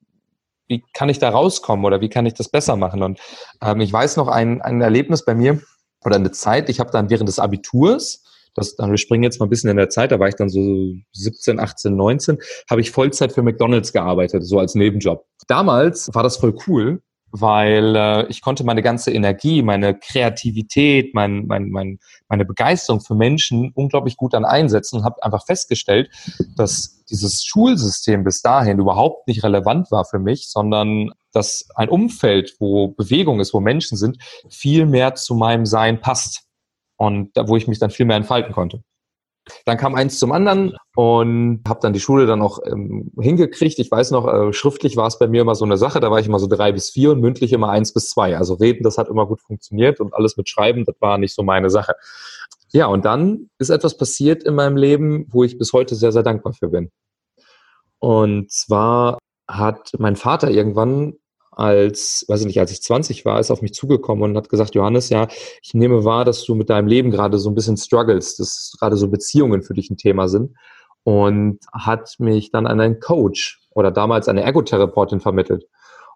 wie 0.68 0.84
kann 0.94 1.08
ich 1.08 1.18
da 1.18 1.28
rauskommen 1.28 1.84
oder 1.84 2.00
wie 2.00 2.08
kann 2.08 2.24
ich 2.24 2.34
das 2.34 2.48
besser 2.48 2.76
machen? 2.76 3.02
Und 3.02 3.20
ähm, 3.60 3.80
ich 3.80 3.92
weiß 3.92 4.16
noch 4.16 4.28
ein, 4.28 4.62
ein 4.62 4.80
Erlebnis 4.80 5.24
bei 5.24 5.34
mir 5.34 5.60
oder 6.04 6.16
eine 6.16 6.30
Zeit, 6.30 6.68
ich 6.68 6.80
habe 6.80 6.90
dann 6.90 7.10
während 7.10 7.28
des 7.28 7.38
Abiturs, 7.38 8.24
das, 8.54 8.76
dann, 8.76 8.90
wir 8.90 8.98
springen 8.98 9.24
jetzt 9.24 9.40
mal 9.40 9.46
ein 9.46 9.50
bisschen 9.50 9.70
in 9.70 9.76
der 9.76 9.88
Zeit, 9.88 10.12
da 10.12 10.20
war 10.20 10.28
ich 10.28 10.34
dann 10.34 10.48
so 10.48 10.94
17, 11.12 11.58
18, 11.58 11.96
19, 11.96 12.38
habe 12.70 12.80
ich 12.80 12.90
Vollzeit 12.90 13.32
für 13.32 13.42
McDonalds 13.42 13.92
gearbeitet, 13.92 14.44
so 14.44 14.58
als 14.58 14.74
Nebenjob. 14.74 15.24
Damals 15.48 16.10
war 16.14 16.22
das 16.22 16.36
voll 16.36 16.54
cool, 16.66 17.02
weil 17.32 17.96
äh, 17.96 18.26
ich 18.28 18.42
konnte 18.42 18.62
meine 18.62 18.82
ganze 18.82 19.10
Energie, 19.10 19.62
meine 19.62 19.98
Kreativität, 19.98 21.14
mein, 21.14 21.46
mein, 21.46 21.70
mein, 21.70 21.98
meine 22.28 22.44
Begeisterung 22.44 23.00
für 23.00 23.14
Menschen 23.14 23.72
unglaublich 23.74 24.16
gut 24.16 24.34
dann 24.34 24.44
einsetzen 24.44 24.98
und 24.98 25.04
habe 25.04 25.22
einfach 25.22 25.46
festgestellt, 25.46 26.10
dass 26.56 27.02
dieses 27.06 27.42
Schulsystem 27.42 28.22
bis 28.22 28.42
dahin 28.42 28.78
überhaupt 28.78 29.26
nicht 29.28 29.42
relevant 29.42 29.90
war 29.90 30.04
für 30.04 30.18
mich, 30.18 30.48
sondern 30.48 31.10
dass 31.32 31.66
ein 31.74 31.88
Umfeld, 31.88 32.54
wo 32.60 32.88
Bewegung 32.88 33.40
ist, 33.40 33.54
wo 33.54 33.60
Menschen 33.60 33.96
sind, 33.96 34.18
viel 34.50 34.84
mehr 34.84 35.14
zu 35.14 35.34
meinem 35.34 35.64
Sein 35.64 36.00
passt 36.00 36.42
und 36.96 37.34
da, 37.34 37.48
wo 37.48 37.56
ich 37.56 37.66
mich 37.66 37.78
dann 37.78 37.90
viel 37.90 38.04
mehr 38.04 38.16
entfalten 38.16 38.52
konnte. 38.52 38.82
Dann 39.64 39.76
kam 39.76 39.94
eins 39.94 40.18
zum 40.18 40.32
anderen 40.32 40.76
und 40.94 41.62
habe 41.66 41.80
dann 41.82 41.92
die 41.92 42.00
Schule 42.00 42.26
dann 42.26 42.42
auch 42.42 42.60
ähm, 42.64 43.10
hingekriegt. 43.18 43.78
Ich 43.78 43.90
weiß 43.90 44.12
noch, 44.12 44.26
äh, 44.26 44.52
schriftlich 44.52 44.96
war 44.96 45.08
es 45.08 45.18
bei 45.18 45.26
mir 45.26 45.42
immer 45.42 45.54
so 45.54 45.64
eine 45.64 45.76
Sache, 45.76 46.00
da 46.00 46.10
war 46.10 46.20
ich 46.20 46.26
immer 46.26 46.38
so 46.38 46.46
drei 46.46 46.72
bis 46.72 46.90
vier 46.90 47.10
und 47.12 47.20
mündlich 47.20 47.52
immer 47.52 47.70
eins 47.70 47.92
bis 47.92 48.10
zwei. 48.10 48.36
Also 48.36 48.54
reden, 48.54 48.84
das 48.84 48.98
hat 48.98 49.08
immer 49.08 49.26
gut 49.26 49.40
funktioniert 49.40 50.00
und 50.00 50.14
alles 50.14 50.36
mit 50.36 50.48
Schreiben, 50.48 50.84
das 50.84 50.96
war 51.00 51.18
nicht 51.18 51.34
so 51.34 51.42
meine 51.42 51.70
Sache. 51.70 51.94
Ja, 52.72 52.86
und 52.86 53.04
dann 53.04 53.50
ist 53.58 53.70
etwas 53.70 53.96
passiert 53.96 54.44
in 54.44 54.54
meinem 54.54 54.76
Leben, 54.76 55.26
wo 55.28 55.44
ich 55.44 55.58
bis 55.58 55.72
heute 55.72 55.94
sehr, 55.94 56.12
sehr 56.12 56.22
dankbar 56.22 56.52
für 56.52 56.68
bin. 56.68 56.90
Und 57.98 58.50
zwar 58.50 59.18
hat 59.48 59.92
mein 59.98 60.16
Vater 60.16 60.50
irgendwann 60.50 61.14
als, 61.52 62.24
weiß 62.28 62.40
ich 62.40 62.46
nicht, 62.46 62.60
als 62.60 62.72
ich 62.72 62.82
20 62.82 63.24
war, 63.24 63.38
ist 63.38 63.50
auf 63.50 63.62
mich 63.62 63.74
zugekommen 63.74 64.24
und 64.24 64.36
hat 64.36 64.48
gesagt, 64.48 64.74
Johannes, 64.74 65.10
ja, 65.10 65.28
ich 65.62 65.74
nehme 65.74 66.04
wahr, 66.04 66.24
dass 66.24 66.44
du 66.44 66.54
mit 66.54 66.70
deinem 66.70 66.88
Leben 66.88 67.10
gerade 67.10 67.38
so 67.38 67.50
ein 67.50 67.54
bisschen 67.54 67.76
struggles, 67.76 68.36
dass 68.36 68.74
gerade 68.78 68.96
so 68.96 69.08
Beziehungen 69.08 69.62
für 69.62 69.74
dich 69.74 69.90
ein 69.90 69.98
Thema 69.98 70.28
sind 70.28 70.56
und 71.04 71.58
hat 71.72 72.14
mich 72.18 72.50
dann 72.50 72.66
an 72.66 72.80
einen 72.80 73.00
Coach 73.00 73.60
oder 73.70 73.90
damals 73.90 74.28
eine 74.28 74.42
Ergotherapeutin 74.42 75.20
vermittelt. 75.20 75.66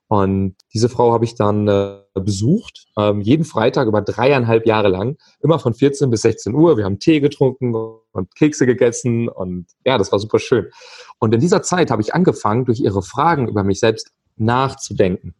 Und 0.08 0.54
diese 0.72 0.88
Frau 0.88 1.12
habe 1.12 1.24
ich 1.24 1.34
dann 1.34 1.66
äh, 1.66 1.98
besucht, 2.14 2.86
ähm, 2.96 3.20
jeden 3.20 3.44
Freitag 3.44 3.88
über 3.88 4.02
dreieinhalb 4.02 4.64
Jahre 4.64 4.88
lang, 4.88 5.16
immer 5.40 5.58
von 5.58 5.74
14 5.74 6.10
bis 6.10 6.22
16 6.22 6.54
Uhr. 6.54 6.76
Wir 6.76 6.84
haben 6.84 7.00
Tee 7.00 7.18
getrunken 7.18 7.74
und 7.74 8.34
Kekse 8.36 8.66
gegessen 8.66 9.28
und 9.28 9.66
ja, 9.84 9.98
das 9.98 10.12
war 10.12 10.20
super 10.20 10.38
schön. 10.38 10.70
Und 11.18 11.34
in 11.34 11.40
dieser 11.40 11.62
Zeit 11.62 11.90
habe 11.90 12.02
ich 12.02 12.14
angefangen, 12.14 12.64
durch 12.66 12.78
ihre 12.78 13.02
Fragen 13.02 13.48
über 13.48 13.64
mich 13.64 13.80
selbst 13.80 14.12
nachzudenken 14.36 15.34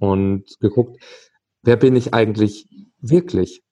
und 0.00 0.44
geguckt, 0.60 1.02
wer 1.62 1.76
bin 1.76 1.96
ich 1.96 2.14
eigentlich 2.14 2.68
wirklich? 3.00 3.62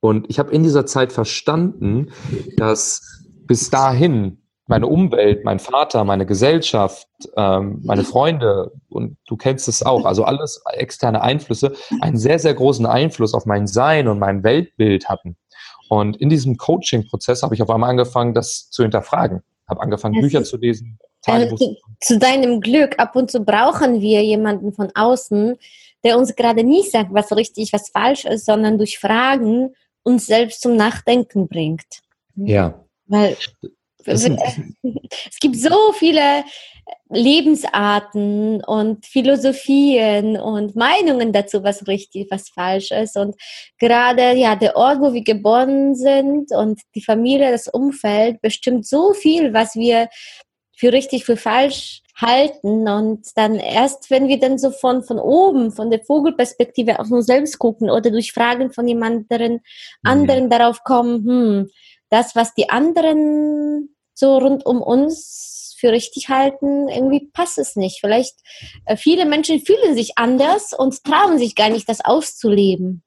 Und 0.00 0.28
ich 0.30 0.38
habe 0.38 0.52
in 0.52 0.62
dieser 0.62 0.86
Zeit 0.86 1.12
verstanden, 1.12 2.10
dass 2.56 3.24
bis 3.46 3.70
dahin 3.70 4.38
meine 4.66 4.86
Umwelt, 4.86 5.44
mein 5.44 5.58
Vater, 5.58 6.04
meine 6.04 6.26
Gesellschaft, 6.26 7.08
ähm, 7.36 7.80
meine 7.84 8.04
Freunde 8.04 8.70
und 8.88 9.16
du 9.26 9.36
kennst 9.36 9.66
es 9.66 9.82
auch, 9.82 10.04
also 10.04 10.22
alles 10.22 10.62
externe 10.72 11.22
Einflüsse, 11.22 11.72
einen 12.00 12.16
sehr, 12.16 12.38
sehr 12.38 12.54
großen 12.54 12.86
Einfluss 12.86 13.34
auf 13.34 13.46
mein 13.46 13.66
Sein 13.66 14.06
und 14.06 14.20
mein 14.20 14.44
Weltbild 14.44 15.08
hatten. 15.08 15.36
Und 15.88 16.16
in 16.18 16.28
diesem 16.28 16.56
Coaching-Prozess 16.56 17.42
habe 17.42 17.54
ich 17.56 17.62
auf 17.62 17.68
einmal 17.68 17.90
angefangen, 17.90 18.32
das 18.32 18.70
zu 18.70 18.82
hinterfragen. 18.82 19.42
Habe 19.68 19.82
angefangen, 19.82 20.20
Bücher 20.20 20.44
zu 20.44 20.56
lesen, 20.56 21.00
also 21.26 21.56
zu, 21.56 21.76
zu, 22.00 22.18
deinem 22.18 22.60
Glück, 22.60 22.98
ab 22.98 23.16
und 23.16 23.30
zu 23.30 23.44
brauchen 23.44 24.00
wir 24.00 24.22
jemanden 24.24 24.72
von 24.72 24.90
außen, 24.94 25.56
der 26.04 26.18
uns 26.18 26.34
gerade 26.34 26.64
nicht 26.64 26.90
sagt, 26.90 27.12
was 27.12 27.34
richtig, 27.36 27.72
was 27.72 27.90
falsch 27.90 28.24
ist, 28.24 28.46
sondern 28.46 28.78
durch 28.78 28.98
Fragen 28.98 29.74
uns 30.02 30.26
selbst 30.26 30.62
zum 30.62 30.76
Nachdenken 30.76 31.46
bringt. 31.48 32.00
Ja. 32.36 32.84
Weil 33.06 33.36
es 34.06 35.38
gibt 35.40 35.56
so 35.56 35.92
viele 35.92 36.44
Lebensarten 37.10 38.62
und 38.64 39.04
Philosophien 39.04 40.36
und 40.36 40.76
Meinungen 40.76 41.32
dazu, 41.32 41.62
was 41.62 41.86
richtig, 41.86 42.28
was 42.30 42.48
falsch 42.48 42.92
ist. 42.92 43.16
Und 43.16 43.34
gerade 43.78 44.32
ja, 44.36 44.56
der 44.56 44.76
Ort, 44.76 45.00
wo 45.00 45.12
wir 45.12 45.22
geboren 45.22 45.94
sind 45.94 46.52
und 46.52 46.80
die 46.94 47.02
Familie, 47.02 47.50
das 47.50 47.68
Umfeld 47.68 48.40
bestimmt 48.40 48.86
so 48.86 49.12
viel, 49.12 49.52
was 49.52 49.74
wir 49.74 50.08
für 50.80 50.94
richtig, 50.94 51.26
für 51.26 51.36
falsch 51.36 52.02
halten 52.16 52.88
und 52.88 53.26
dann 53.34 53.56
erst, 53.56 54.10
wenn 54.10 54.28
wir 54.28 54.40
dann 54.40 54.58
so 54.58 54.70
von, 54.70 55.02
von 55.02 55.18
oben, 55.18 55.72
von 55.72 55.90
der 55.90 56.02
Vogelperspektive 56.02 56.98
auf 56.98 57.10
uns 57.10 57.26
selbst 57.26 57.58
gucken 57.58 57.90
oder 57.90 58.10
durch 58.10 58.32
Fragen 58.32 58.72
von 58.72 58.88
jemand 58.88 59.30
anderen, 59.30 59.60
anderen 60.02 60.44
mhm. 60.44 60.50
darauf 60.50 60.82
kommen, 60.82 61.26
hm, 61.26 61.70
das, 62.08 62.34
was 62.34 62.54
die 62.54 62.70
anderen 62.70 63.94
so 64.14 64.38
rund 64.38 64.64
um 64.64 64.80
uns 64.80 65.76
für 65.78 65.92
richtig 65.92 66.30
halten, 66.30 66.88
irgendwie 66.88 67.28
passt 67.32 67.58
es 67.58 67.76
nicht. 67.76 68.00
Vielleicht 68.00 68.36
äh, 68.86 68.96
viele 68.96 69.26
Menschen 69.26 69.60
fühlen 69.60 69.94
sich 69.94 70.12
anders 70.16 70.72
und 70.72 71.04
trauen 71.04 71.38
sich 71.38 71.54
gar 71.54 71.68
nicht, 71.68 71.88
das 71.90 72.02
auszuleben. 72.02 73.02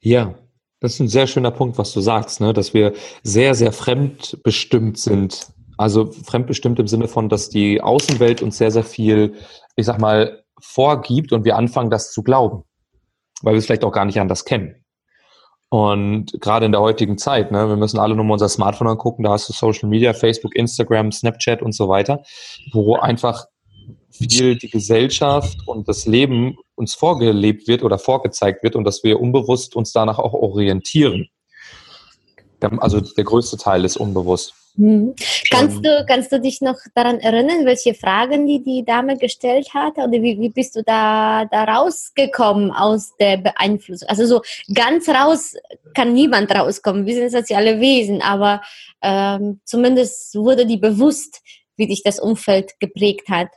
Ja, 0.00 0.34
das 0.80 0.94
ist 0.94 1.00
ein 1.00 1.08
sehr 1.08 1.26
schöner 1.26 1.50
Punkt, 1.50 1.78
was 1.78 1.92
du 1.92 2.00
sagst, 2.00 2.40
ne? 2.40 2.52
dass 2.52 2.74
wir 2.74 2.92
sehr, 3.22 3.54
sehr 3.54 3.72
fremdbestimmt 3.72 4.98
sind 4.98 5.48
also 5.80 6.12
fremdbestimmt 6.12 6.78
im 6.78 6.86
Sinne 6.86 7.08
von, 7.08 7.30
dass 7.30 7.48
die 7.48 7.80
Außenwelt 7.80 8.42
uns 8.42 8.58
sehr, 8.58 8.70
sehr 8.70 8.84
viel, 8.84 9.36
ich 9.76 9.86
sag 9.86 9.98
mal, 9.98 10.44
vorgibt 10.60 11.32
und 11.32 11.46
wir 11.46 11.56
anfangen, 11.56 11.88
das 11.88 12.12
zu 12.12 12.22
glauben, 12.22 12.64
weil 13.40 13.54
wir 13.54 13.58
es 13.58 13.64
vielleicht 13.64 13.84
auch 13.84 13.92
gar 13.92 14.04
nicht 14.04 14.20
anders 14.20 14.44
kennen. 14.44 14.84
Und 15.70 16.38
gerade 16.38 16.66
in 16.66 16.72
der 16.72 16.82
heutigen 16.82 17.16
Zeit, 17.16 17.50
ne, 17.50 17.66
wir 17.66 17.76
müssen 17.76 17.98
alle 17.98 18.14
nur 18.14 18.26
mal 18.26 18.34
unser 18.34 18.50
Smartphone 18.50 18.88
angucken, 18.88 19.22
da 19.22 19.30
hast 19.30 19.48
du 19.48 19.54
Social 19.54 19.88
Media, 19.88 20.12
Facebook, 20.12 20.54
Instagram, 20.54 21.12
Snapchat 21.12 21.62
und 21.62 21.72
so 21.72 21.88
weiter, 21.88 22.24
wo 22.72 22.96
einfach 22.96 23.46
viel 24.10 24.58
die 24.58 24.68
Gesellschaft 24.68 25.66
und 25.66 25.88
das 25.88 26.04
Leben 26.04 26.58
uns 26.74 26.94
vorgelebt 26.94 27.68
wird 27.68 27.82
oder 27.84 27.98
vorgezeigt 27.98 28.62
wird 28.62 28.76
und 28.76 28.84
dass 28.84 29.02
wir 29.02 29.18
unbewusst 29.18 29.74
uns 29.74 29.92
danach 29.92 30.18
auch 30.18 30.34
orientieren. 30.34 31.28
Also 32.60 33.00
der 33.00 33.24
größte 33.24 33.56
Teil 33.56 33.86
ist 33.86 33.96
unbewusst. 33.96 34.59
Mhm. 34.76 35.14
Kannst, 35.50 35.84
du, 35.84 36.04
kannst 36.08 36.32
du 36.32 36.40
dich 36.40 36.60
noch 36.60 36.76
daran 36.94 37.20
erinnern, 37.20 37.64
welche 37.64 37.94
Fragen 37.94 38.46
die 38.46 38.62
die 38.62 38.84
Dame 38.84 39.16
gestellt 39.18 39.74
hat? 39.74 39.98
Oder 39.98 40.12
wie, 40.12 40.40
wie 40.40 40.48
bist 40.50 40.76
du 40.76 40.82
da, 40.82 41.44
da 41.44 41.64
rausgekommen 41.64 42.70
aus 42.70 43.16
der 43.18 43.38
Beeinflussung? 43.38 44.08
Also 44.08 44.26
so 44.26 44.42
ganz 44.74 45.08
raus 45.08 45.54
kann 45.94 46.12
niemand 46.12 46.54
rauskommen. 46.54 47.06
Wir 47.06 47.14
sind 47.14 47.32
soziale 47.32 47.80
Wesen, 47.80 48.22
aber 48.22 48.62
ähm, 49.02 49.60
zumindest 49.64 50.34
wurde 50.34 50.66
die 50.66 50.78
bewusst, 50.78 51.42
wie 51.76 51.86
dich 51.86 52.02
das 52.02 52.20
Umfeld 52.20 52.78
geprägt 52.78 53.28
hat. 53.28 53.48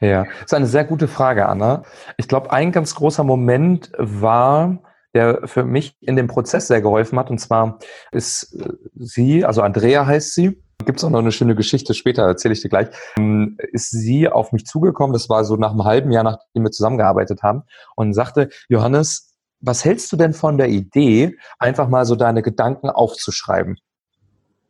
Ja, 0.00 0.24
das 0.24 0.44
ist 0.46 0.54
eine 0.54 0.66
sehr 0.66 0.84
gute 0.84 1.08
Frage, 1.08 1.46
Anna. 1.46 1.84
Ich 2.16 2.26
glaube, 2.26 2.52
ein 2.52 2.72
ganz 2.72 2.94
großer 2.94 3.22
Moment 3.22 3.92
war, 3.98 4.78
der 5.14 5.46
für 5.46 5.64
mich 5.64 5.96
in 6.00 6.16
dem 6.16 6.26
Prozess 6.26 6.68
sehr 6.68 6.80
geholfen 6.80 7.18
hat. 7.18 7.30
Und 7.30 7.38
zwar 7.38 7.78
ist 8.12 8.54
äh, 8.54 8.72
sie, 8.94 9.44
also 9.44 9.62
Andrea 9.62 10.06
heißt 10.06 10.34
sie, 10.34 10.62
gibt 10.84 10.98
es 10.98 11.04
auch 11.04 11.10
noch 11.10 11.18
eine 11.18 11.32
schöne 11.32 11.54
Geschichte, 11.54 11.94
später 11.94 12.22
erzähle 12.22 12.54
ich 12.54 12.62
dir 12.62 12.68
gleich, 12.68 12.88
ähm, 13.18 13.56
ist 13.72 13.90
sie 13.90 14.28
auf 14.28 14.52
mich 14.52 14.66
zugekommen, 14.66 15.12
das 15.12 15.28
war 15.28 15.44
so 15.44 15.56
nach 15.56 15.72
einem 15.72 15.84
halben 15.84 16.10
Jahr, 16.10 16.24
nachdem 16.24 16.62
wir 16.62 16.70
zusammengearbeitet 16.70 17.42
haben, 17.42 17.62
und 17.96 18.14
sagte, 18.14 18.48
Johannes, 18.68 19.34
was 19.60 19.84
hältst 19.84 20.10
du 20.12 20.16
denn 20.16 20.32
von 20.32 20.56
der 20.56 20.68
Idee, 20.68 21.36
einfach 21.58 21.88
mal 21.88 22.06
so 22.06 22.16
deine 22.16 22.42
Gedanken 22.42 22.88
aufzuschreiben? 22.88 23.76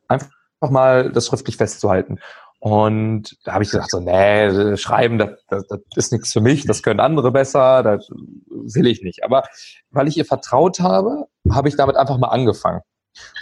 Einfach 0.08 0.30
mal 0.68 1.12
das 1.12 1.26
schriftlich 1.26 1.56
festzuhalten. 1.56 2.18
Und 2.60 3.38
da 3.44 3.54
habe 3.54 3.64
ich 3.64 3.70
gesagt, 3.70 3.90
so, 3.90 4.00
nee, 4.00 4.76
schreiben, 4.76 5.16
das, 5.16 5.30
das, 5.48 5.66
das 5.66 5.80
ist 5.96 6.12
nichts 6.12 6.30
für 6.32 6.42
mich, 6.42 6.66
das 6.66 6.82
können 6.82 7.00
andere 7.00 7.32
besser, 7.32 7.82
das 7.82 8.08
will 8.10 8.86
ich 8.86 9.02
nicht. 9.02 9.24
Aber 9.24 9.44
weil 9.90 10.08
ich 10.08 10.18
ihr 10.18 10.26
vertraut 10.26 10.78
habe, 10.78 11.26
habe 11.50 11.68
ich 11.68 11.76
damit 11.76 11.96
einfach 11.96 12.18
mal 12.18 12.28
angefangen 12.28 12.82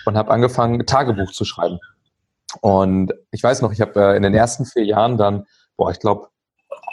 und 0.07 0.17
habe 0.17 0.31
angefangen, 0.31 0.87
Tagebuch 0.87 1.33
zu 1.33 1.45
schreiben. 1.45 1.81
Und 2.61 3.13
ich 3.33 3.43
weiß 3.43 3.61
noch, 3.61 3.73
ich 3.73 3.81
habe 3.81 4.01
äh, 4.01 4.17
in 4.17 4.23
den 4.23 4.35
ersten 4.35 4.65
vier 4.65 4.85
Jahren 4.85 5.17
dann, 5.17 5.47
boah, 5.77 5.91
ich 5.91 5.99
glaube, 5.99 6.29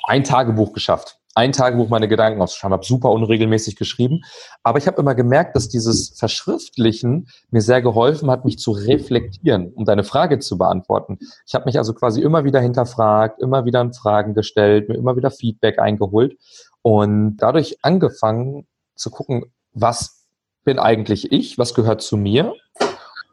ein 0.08 0.24
Tagebuch 0.24 0.74
geschafft. 0.74 1.20
Ein 1.36 1.52
Tagebuch 1.52 1.90
meine 1.90 2.08
Gedanken 2.08 2.42
aufzuschreiben, 2.42 2.74
habe 2.74 2.86
super 2.86 3.12
unregelmäßig 3.12 3.76
geschrieben. 3.76 4.22
Aber 4.64 4.78
ich 4.78 4.88
habe 4.88 5.00
immer 5.02 5.16
gemerkt, 5.16 5.56
dass 5.56 5.68
dieses 5.68 6.18
Verschriftlichen 6.18 7.28
mir 7.52 7.62
sehr 7.62 7.82
geholfen 7.82 8.32
hat, 8.32 8.46
mich 8.46 8.58
zu 8.58 8.72
reflektieren, 8.72 9.74
um 9.74 9.84
deine 9.84 10.06
Frage 10.06 10.40
zu 10.40 10.58
beantworten. 10.58 11.20
Ich 11.46 11.54
habe 11.54 11.66
mich 11.66 11.78
also 11.78 11.94
quasi 11.94 12.22
immer 12.22 12.46
wieder 12.46 12.62
hinterfragt, 12.62 13.42
immer 13.42 13.66
wieder 13.66 13.92
Fragen 13.94 14.34
gestellt, 14.34 14.88
mir 14.88 14.96
immer 14.96 15.18
wieder 15.18 15.30
Feedback 15.30 15.78
eingeholt 15.78 16.38
und 16.82 17.38
dadurch 17.38 17.78
angefangen 17.82 18.66
zu 18.96 19.12
gucken, 19.12 19.46
was 19.74 20.26
bin 20.64 20.80
eigentlich 20.80 21.32
ich, 21.34 21.58
was 21.58 21.74
gehört 21.74 22.02
zu 22.02 22.16
mir 22.16 22.54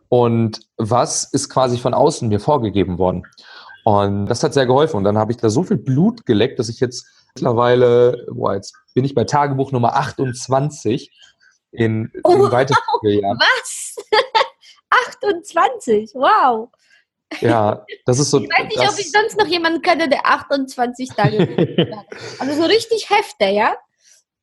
und 0.09 0.61
was 0.77 1.25
ist 1.25 1.49
quasi 1.49 1.79
von 1.79 1.95
außen 1.95 2.29
mir 2.29 2.41
vorgegeben 2.41 2.99
worden. 2.99 3.23
Und 3.85 4.27
das 4.27 4.43
hat 4.43 4.55
sehr 4.55 4.67
geholfen. 4.67 4.97
Und 4.97 5.05
dann 5.05 5.19
habe 5.19 5.33
ich 5.33 5.39
da 5.39 5.51
so 5.51 5.63
viel 5.63 5.77
Blut 5.77 6.27
geleckt, 6.27 6.59
dass 6.59 6.69
ich 6.69 6.81
jetzt 6.81 7.07
mittlerweile, 7.35 8.27
boah, 8.31 8.55
jetzt 8.55 8.75
bin 8.95 9.05
ich 9.05 9.15
bei 9.15 9.25
Tagebuch 9.25 9.73
Nummer 9.73 9.97
28 9.97 11.11
in, 11.73 12.11
in 12.13 12.21
oh, 12.25 12.51
weiteren 12.51 12.79
Jahren. 13.03 13.39
Was? 13.39 13.97
28, 15.23 16.11
wow. 16.15 16.69
Ja, 17.41 17.87
das 18.05 18.19
ist 18.19 18.31
so. 18.31 18.41
Ich 18.41 18.51
weiß 18.51 18.69
nicht, 18.69 18.79
ob 18.79 18.99
ich 18.99 19.11
sonst 19.11 19.39
noch 19.39 19.47
jemanden 19.47 19.81
kenne, 19.81 20.07
der 20.07 20.27
28 20.27 21.09
Tage 21.11 21.41
hat. 21.41 22.07
Also 22.39 22.61
so 22.61 22.69
richtig 22.69 23.09
Hefte, 23.09 23.47
ja? 23.47 23.75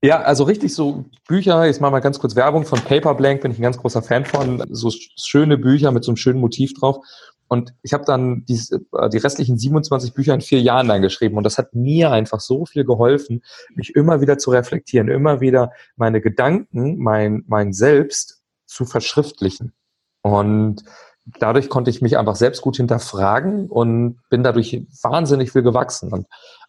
Ja, 0.02 0.22
also 0.22 0.46
richtig 0.46 0.74
so 0.74 1.06
Bücher, 1.28 1.66
jetzt 1.66 1.82
machen 1.82 1.94
wir 1.94 2.02
ganz 2.02 2.18
kurz 2.20 2.36
Werbung 2.36 2.66
von 2.66 2.80
Paper 2.80 3.14
Blank, 3.14 3.42
bin 3.42 3.52
ich 3.52 3.60
ein 3.60 3.64
ganz 3.64 3.78
großer 3.78 4.02
Fan 4.02 4.26
von. 4.26 4.64
So 4.72 4.92
schöne 4.92 5.58
Bücher 5.58 5.92
mit 5.92 6.04
so 6.04 6.12
einem 6.12 6.18
schönen 6.18 6.40
Motiv 6.40 6.74
drauf. 6.74 7.06
Und 7.50 7.74
ich 7.82 7.94
habe 7.94 8.06
dann 8.06 8.46
die, 8.46 8.62
äh, 8.94 9.10
die 9.10 9.18
restlichen 9.18 9.58
27 9.58 10.14
Bücher 10.14 10.36
in 10.36 10.42
vier 10.42 10.62
Jahren 10.62 10.88
dann 10.88 11.02
geschrieben. 11.02 11.36
Und 11.36 11.44
das 11.44 11.58
hat 11.58 11.74
mir 11.74 12.12
einfach 12.12 12.40
so 12.40 12.66
viel 12.66 12.86
geholfen, 12.86 13.42
mich 13.76 13.96
immer 13.96 14.22
wieder 14.22 14.38
zu 14.38 14.52
reflektieren, 14.52 15.10
immer 15.10 15.42
wieder 15.42 15.72
meine 15.96 16.22
Gedanken, 16.22 17.00
mein, 17.00 17.44
mein 17.48 17.74
Selbst 17.74 18.42
zu 18.68 18.86
verschriftlichen. 18.86 19.74
Und 20.22 20.84
dadurch 21.40 21.70
konnte 21.70 21.90
ich 21.90 22.04
mich 22.04 22.20
einfach 22.20 22.36
selbst 22.36 22.62
gut 22.62 22.78
hinterfragen 22.78 23.68
und 23.68 24.20
bin 24.30 24.44
dadurch 24.44 24.86
wahnsinnig 25.02 25.52
viel 25.52 25.64
gewachsen. 25.64 26.14
Und 26.14 26.28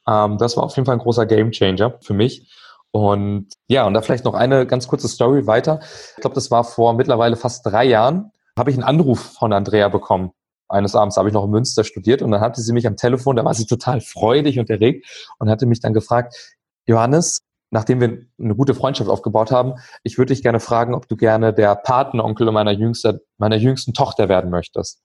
ähm, 0.09 0.39
das 0.39 0.57
war 0.57 0.65
auf 0.65 0.75
jeden 0.77 0.87
Fall 0.87 0.97
ein 0.97 1.03
großer 1.03 1.27
Gamechanger 1.27 1.99
für 2.01 2.15
mich. 2.15 2.51
Und 2.91 3.49
ja, 3.69 3.87
und 3.87 3.93
da 3.93 4.01
vielleicht 4.01 4.25
noch 4.25 4.35
eine 4.35 4.67
ganz 4.67 4.89
kurze 4.89 5.09
Story 5.09 5.47
weiter. 5.47 5.81
Ich 6.17 6.23
glaube, 6.23 6.35
das 6.35 6.51
war 6.51 6.65
vor 6.65 6.95
mittlerweile 6.95 7.37
fast 7.37 7.67
drei 7.67 7.85
Jahren, 7.85 8.33
habe 8.59 8.71
ich 8.71 8.77
einen 8.77 8.85
Anruf 8.85 9.21
von 9.21 9.53
Andrea 9.53 9.89
bekommen 9.89 10.33
eines 10.71 10.95
Abends 10.95 11.17
habe 11.17 11.29
ich 11.29 11.35
noch 11.35 11.45
in 11.45 11.51
Münster 11.51 11.85
studiert 11.85 12.23
und 12.23 12.31
dann 12.31 12.41
hatte 12.41 12.61
sie 12.61 12.73
mich 12.73 12.87
am 12.87 12.97
Telefon, 12.97 13.37
da 13.37 13.45
war 13.45 13.55
sie 13.55 13.67
total 13.67 14.01
freudig 14.01 14.59
und 14.59 14.71
erregt 14.71 15.07
und 15.39 15.51
hatte 15.51 15.67
mich 15.67 15.81
dann 15.81 15.93
gefragt, 15.93 16.57
Johannes, 16.87 17.41
nachdem 17.71 18.01
wir 18.01 18.19
eine 18.39 18.55
gute 18.55 18.75
Freundschaft 18.75 19.11
aufgebaut 19.11 19.51
haben, 19.51 19.75
ich 20.03 20.19
würde 20.19 20.33
dich 20.33 20.43
gerne 20.43 20.61
fragen, 20.61 20.95
ob 20.95 21.09
du 21.09 21.17
gerne 21.17 21.53
der 21.53 21.75
Patenonkel 21.75 22.51
meiner, 22.53 22.73
jüngster, 22.73 23.21
meiner 23.39 23.57
jüngsten 23.57 23.95
Tochter 23.95 24.29
werden 24.29 24.51
möchtest. 24.51 25.03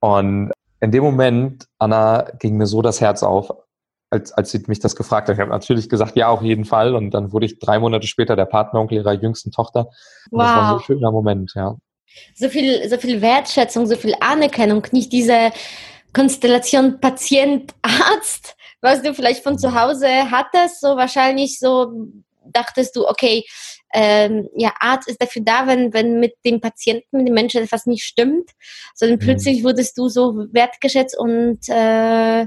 Und 0.00 0.52
in 0.80 0.90
dem 0.90 1.04
Moment, 1.04 1.66
Anna, 1.78 2.22
ging 2.38 2.56
mir 2.56 2.66
so 2.66 2.82
das 2.82 3.00
Herz 3.00 3.22
auf, 3.22 3.52
als, 4.10 4.32
als 4.32 4.50
sie 4.50 4.62
mich 4.66 4.80
das 4.80 4.96
gefragt 4.96 5.28
hat. 5.28 5.36
Ich 5.36 5.40
habe 5.40 5.50
natürlich 5.50 5.88
gesagt, 5.88 6.16
ja, 6.16 6.28
auf 6.28 6.42
jeden 6.42 6.64
Fall. 6.64 6.96
Und 6.96 7.12
dann 7.12 7.32
wurde 7.32 7.46
ich 7.46 7.60
drei 7.60 7.78
Monate 7.78 8.06
später 8.06 8.34
der 8.34 8.46
Patenonkel 8.46 8.98
ihrer 8.98 9.12
jüngsten 9.12 9.52
Tochter. 9.52 9.86
Und 10.30 10.38
wow. 10.38 10.42
Das 10.42 10.56
war 10.56 10.68
so 10.70 10.74
ein 10.76 10.82
schöner 10.82 11.12
Moment, 11.12 11.52
ja 11.54 11.76
so 12.34 12.48
viel, 12.48 12.88
so 12.88 12.98
viel 12.98 13.20
Wertschätzung, 13.20 13.86
so 13.86 13.96
viel 13.96 14.14
Anerkennung, 14.20 14.86
nicht 14.92 15.12
diese 15.12 15.52
Konstellation 16.12 17.00
Patient-Arzt, 17.00 18.56
was 18.80 19.02
du 19.02 19.14
vielleicht 19.14 19.42
von 19.42 19.58
zu 19.58 19.80
Hause 19.80 20.30
hattest, 20.30 20.80
so 20.80 20.96
wahrscheinlich 20.96 21.58
so 21.58 21.92
dachtest 22.44 22.96
du, 22.96 23.08
okay, 23.08 23.44
ähm, 23.94 24.48
ja, 24.56 24.72
Arzt 24.80 25.08
ist 25.08 25.20
dafür 25.20 25.42
da, 25.44 25.66
wenn, 25.66 25.92
wenn 25.92 26.18
mit 26.18 26.34
dem 26.44 26.60
Patienten, 26.60 27.18
mit 27.18 27.28
dem 27.28 27.34
Menschen 27.34 27.62
etwas 27.62 27.86
nicht 27.86 28.04
stimmt, 28.04 28.50
sondern 28.94 29.18
mhm. 29.18 29.24
plötzlich 29.24 29.64
wurdest 29.64 29.96
du 29.98 30.08
so 30.08 30.46
wertgeschätzt 30.52 31.16
und 31.16 31.60
äh, 31.68 32.46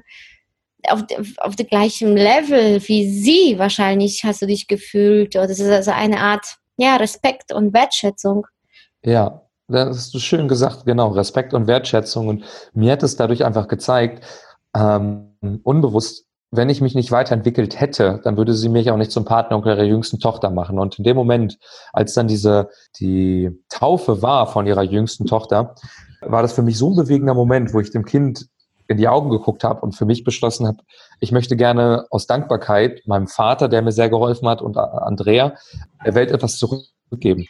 auf, 0.88 1.04
auf 1.38 1.56
dem 1.56 1.68
gleichen 1.68 2.16
Level 2.16 2.82
wie 2.88 3.10
sie 3.10 3.58
wahrscheinlich 3.58 4.24
hast 4.24 4.42
du 4.42 4.48
dich 4.48 4.68
gefühlt. 4.68 5.36
Oder 5.36 5.48
das 5.48 5.60
ist 5.60 5.70
also 5.70 5.92
eine 5.92 6.20
Art, 6.20 6.58
ja, 6.78 6.98
Respekt 6.98 7.54
und 7.54 7.74
Wertschätzung. 7.74 8.46
Ja, 9.04 9.45
das 9.68 9.98
hast 9.98 10.14
du 10.14 10.20
schön 10.20 10.48
gesagt, 10.48 10.86
genau, 10.86 11.10
Respekt 11.10 11.54
und 11.54 11.68
Wertschätzung. 11.68 12.28
Und 12.28 12.44
mir 12.74 12.92
hat 12.92 13.04
es 13.04 13.16
dadurch 13.16 13.46
einfach 13.46 13.68
gezeigt, 13.68 14.24
ähm, 14.76 15.32
unbewusst, 15.64 16.26
wenn 16.52 16.70
ich 16.70 16.82
mich 16.82 16.96
nicht 16.96 17.12
weiterentwickelt 17.12 17.80
hätte, 17.80 18.22
dann 18.24 18.38
würde 18.38 18.54
sie 18.54 18.70
mich 18.70 18.92
auch 18.92 18.98
nicht 18.98 19.12
zum 19.12 19.26
Partneronkel 19.26 19.74
ihrer 19.74 19.84
jüngsten 19.84 20.20
Tochter 20.20 20.50
machen. 20.50 20.80
Und 20.80 20.98
in 20.98 21.04
dem 21.04 21.18
Moment, 21.18 21.58
als 21.92 22.14
dann 22.14 22.28
diese, 22.28 22.70
die 23.00 23.52
Taufe 23.70 24.22
war 24.22 24.48
von 24.48 24.66
ihrer 24.68 24.84
jüngsten 24.84 25.26
Tochter, 25.26 25.76
war 26.22 26.42
das 26.42 26.54
für 26.54 26.62
mich 26.62 26.78
so 26.78 26.92
ein 26.92 26.96
bewegender 26.96 27.34
Moment, 27.34 27.74
wo 27.74 27.80
ich 27.80 27.92
dem 27.92 28.06
Kind 28.06 28.48
in 28.88 28.98
die 28.98 29.08
Augen 29.08 29.32
geguckt 29.32 29.64
habe 29.64 29.82
und 29.82 29.94
für 29.94 30.06
mich 30.06 30.24
beschlossen 30.24 30.68
habe, 30.68 30.78
ich 31.20 31.32
möchte 31.32 31.56
gerne 31.56 32.06
aus 32.12 32.28
Dankbarkeit 32.28 33.02
meinem 33.08 33.28
Vater, 33.28 33.68
der 33.68 33.82
mir 33.82 33.92
sehr 33.92 34.10
geholfen 34.10 34.48
hat, 34.48 34.62
und 34.62 34.78
Andrea, 34.78 35.56
der 36.06 36.14
Welt 36.14 36.32
etwas 36.32 36.58
zurückgeben 36.58 37.48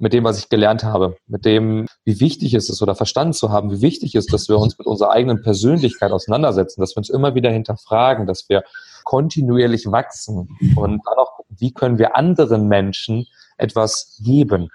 mit 0.00 0.14
dem, 0.14 0.24
was 0.24 0.38
ich 0.38 0.48
gelernt 0.48 0.82
habe, 0.82 1.16
mit 1.26 1.44
dem, 1.44 1.86
wie 2.04 2.20
wichtig 2.20 2.54
es 2.54 2.70
ist 2.70 2.80
oder 2.80 2.94
verstanden 2.94 3.34
zu 3.34 3.50
haben, 3.50 3.70
wie 3.70 3.82
wichtig 3.82 4.14
es 4.14 4.24
ist, 4.24 4.32
dass 4.32 4.48
wir 4.48 4.58
uns 4.58 4.78
mit 4.78 4.86
unserer 4.86 5.10
eigenen 5.10 5.42
Persönlichkeit 5.42 6.10
auseinandersetzen, 6.10 6.80
dass 6.80 6.96
wir 6.96 6.98
uns 6.98 7.10
immer 7.10 7.34
wieder 7.34 7.50
hinterfragen, 7.50 8.26
dass 8.26 8.48
wir 8.48 8.64
kontinuierlich 9.04 9.86
wachsen 9.92 10.48
und 10.74 11.02
dann 11.06 11.18
auch 11.18 11.40
wie 11.50 11.72
können 11.72 11.98
wir 11.98 12.16
anderen 12.16 12.66
Menschen 12.66 13.26
etwas 13.58 14.18
geben. 14.24 14.70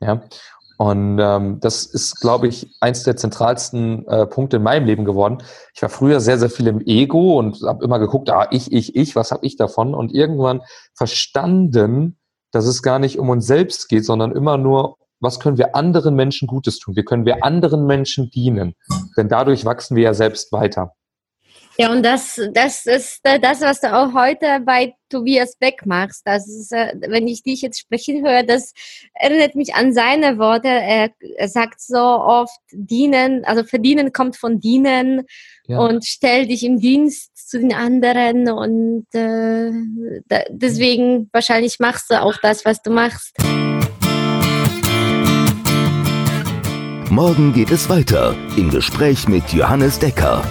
Ja, 0.00 0.22
und 0.78 1.18
ähm, 1.20 1.58
das 1.60 1.86
ist, 1.86 2.20
glaube 2.20 2.46
ich, 2.46 2.68
eins 2.80 3.02
der 3.02 3.16
zentralsten 3.16 4.06
äh, 4.06 4.26
Punkte 4.26 4.58
in 4.58 4.62
meinem 4.62 4.86
Leben 4.86 5.04
geworden. 5.04 5.38
Ich 5.74 5.82
war 5.82 5.88
früher 5.88 6.20
sehr, 6.20 6.38
sehr 6.38 6.50
viel 6.50 6.68
im 6.68 6.80
Ego 6.80 7.38
und 7.38 7.60
habe 7.62 7.84
immer 7.84 7.98
geguckt, 7.98 8.30
ah, 8.30 8.46
ich, 8.52 8.72
ich, 8.72 8.94
ich, 8.94 9.16
was 9.16 9.32
habe 9.32 9.44
ich 9.44 9.56
davon? 9.56 9.92
Und 9.94 10.12
irgendwann 10.12 10.62
verstanden, 10.94 12.17
dass 12.52 12.66
es 12.66 12.82
gar 12.82 12.98
nicht 12.98 13.18
um 13.18 13.28
uns 13.30 13.46
selbst 13.46 13.88
geht, 13.88 14.04
sondern 14.04 14.32
immer 14.32 14.58
nur, 14.58 14.96
was 15.20 15.40
können 15.40 15.58
wir 15.58 15.74
anderen 15.74 16.14
Menschen 16.14 16.46
Gutes 16.46 16.78
tun? 16.78 16.96
Wie 16.96 17.04
können 17.04 17.26
wir 17.26 17.44
anderen 17.44 17.86
Menschen 17.86 18.30
dienen? 18.30 18.74
Denn 19.16 19.28
dadurch 19.28 19.64
wachsen 19.64 19.96
wir 19.96 20.04
ja 20.04 20.14
selbst 20.14 20.52
weiter. 20.52 20.92
Ja, 21.80 21.92
und 21.92 22.02
das, 22.02 22.40
das 22.54 22.86
ist 22.86 23.20
äh, 23.22 23.38
das, 23.38 23.60
was 23.60 23.80
du 23.80 23.94
auch 23.94 24.12
heute 24.12 24.58
bei 24.66 24.94
Tobias 25.08 25.54
Beck 25.54 25.86
machst. 25.86 26.22
Das 26.24 26.48
ist, 26.48 26.72
äh, 26.72 26.92
wenn 27.06 27.28
ich 27.28 27.44
dich 27.44 27.62
jetzt 27.62 27.78
sprechen 27.78 28.26
höre, 28.26 28.42
das 28.42 28.72
erinnert 29.14 29.54
mich 29.54 29.76
an 29.76 29.92
seine 29.94 30.38
Worte. 30.38 30.66
Er, 30.66 31.10
er 31.36 31.48
sagt 31.48 31.80
so 31.80 32.00
oft, 32.00 32.58
dienen, 32.72 33.44
also 33.44 33.62
verdienen 33.62 34.12
kommt 34.12 34.36
von 34.36 34.58
dienen 34.58 35.22
ja. 35.68 35.78
und 35.78 36.04
stell 36.04 36.48
dich 36.48 36.64
im 36.64 36.80
Dienst 36.80 37.48
zu 37.48 37.60
den 37.60 37.72
anderen 37.72 38.50
und 38.50 39.06
äh, 39.14 39.70
da, 40.26 40.40
deswegen 40.50 41.30
wahrscheinlich 41.32 41.78
machst 41.78 42.10
du 42.10 42.20
auch 42.20 42.38
das, 42.42 42.64
was 42.64 42.82
du 42.82 42.90
machst. 42.90 43.36
Morgen 47.08 47.52
geht 47.52 47.70
es 47.70 47.88
weiter 47.88 48.34
im 48.56 48.68
Gespräch 48.68 49.28
mit 49.28 49.52
Johannes 49.52 50.00
Decker. 50.00 50.42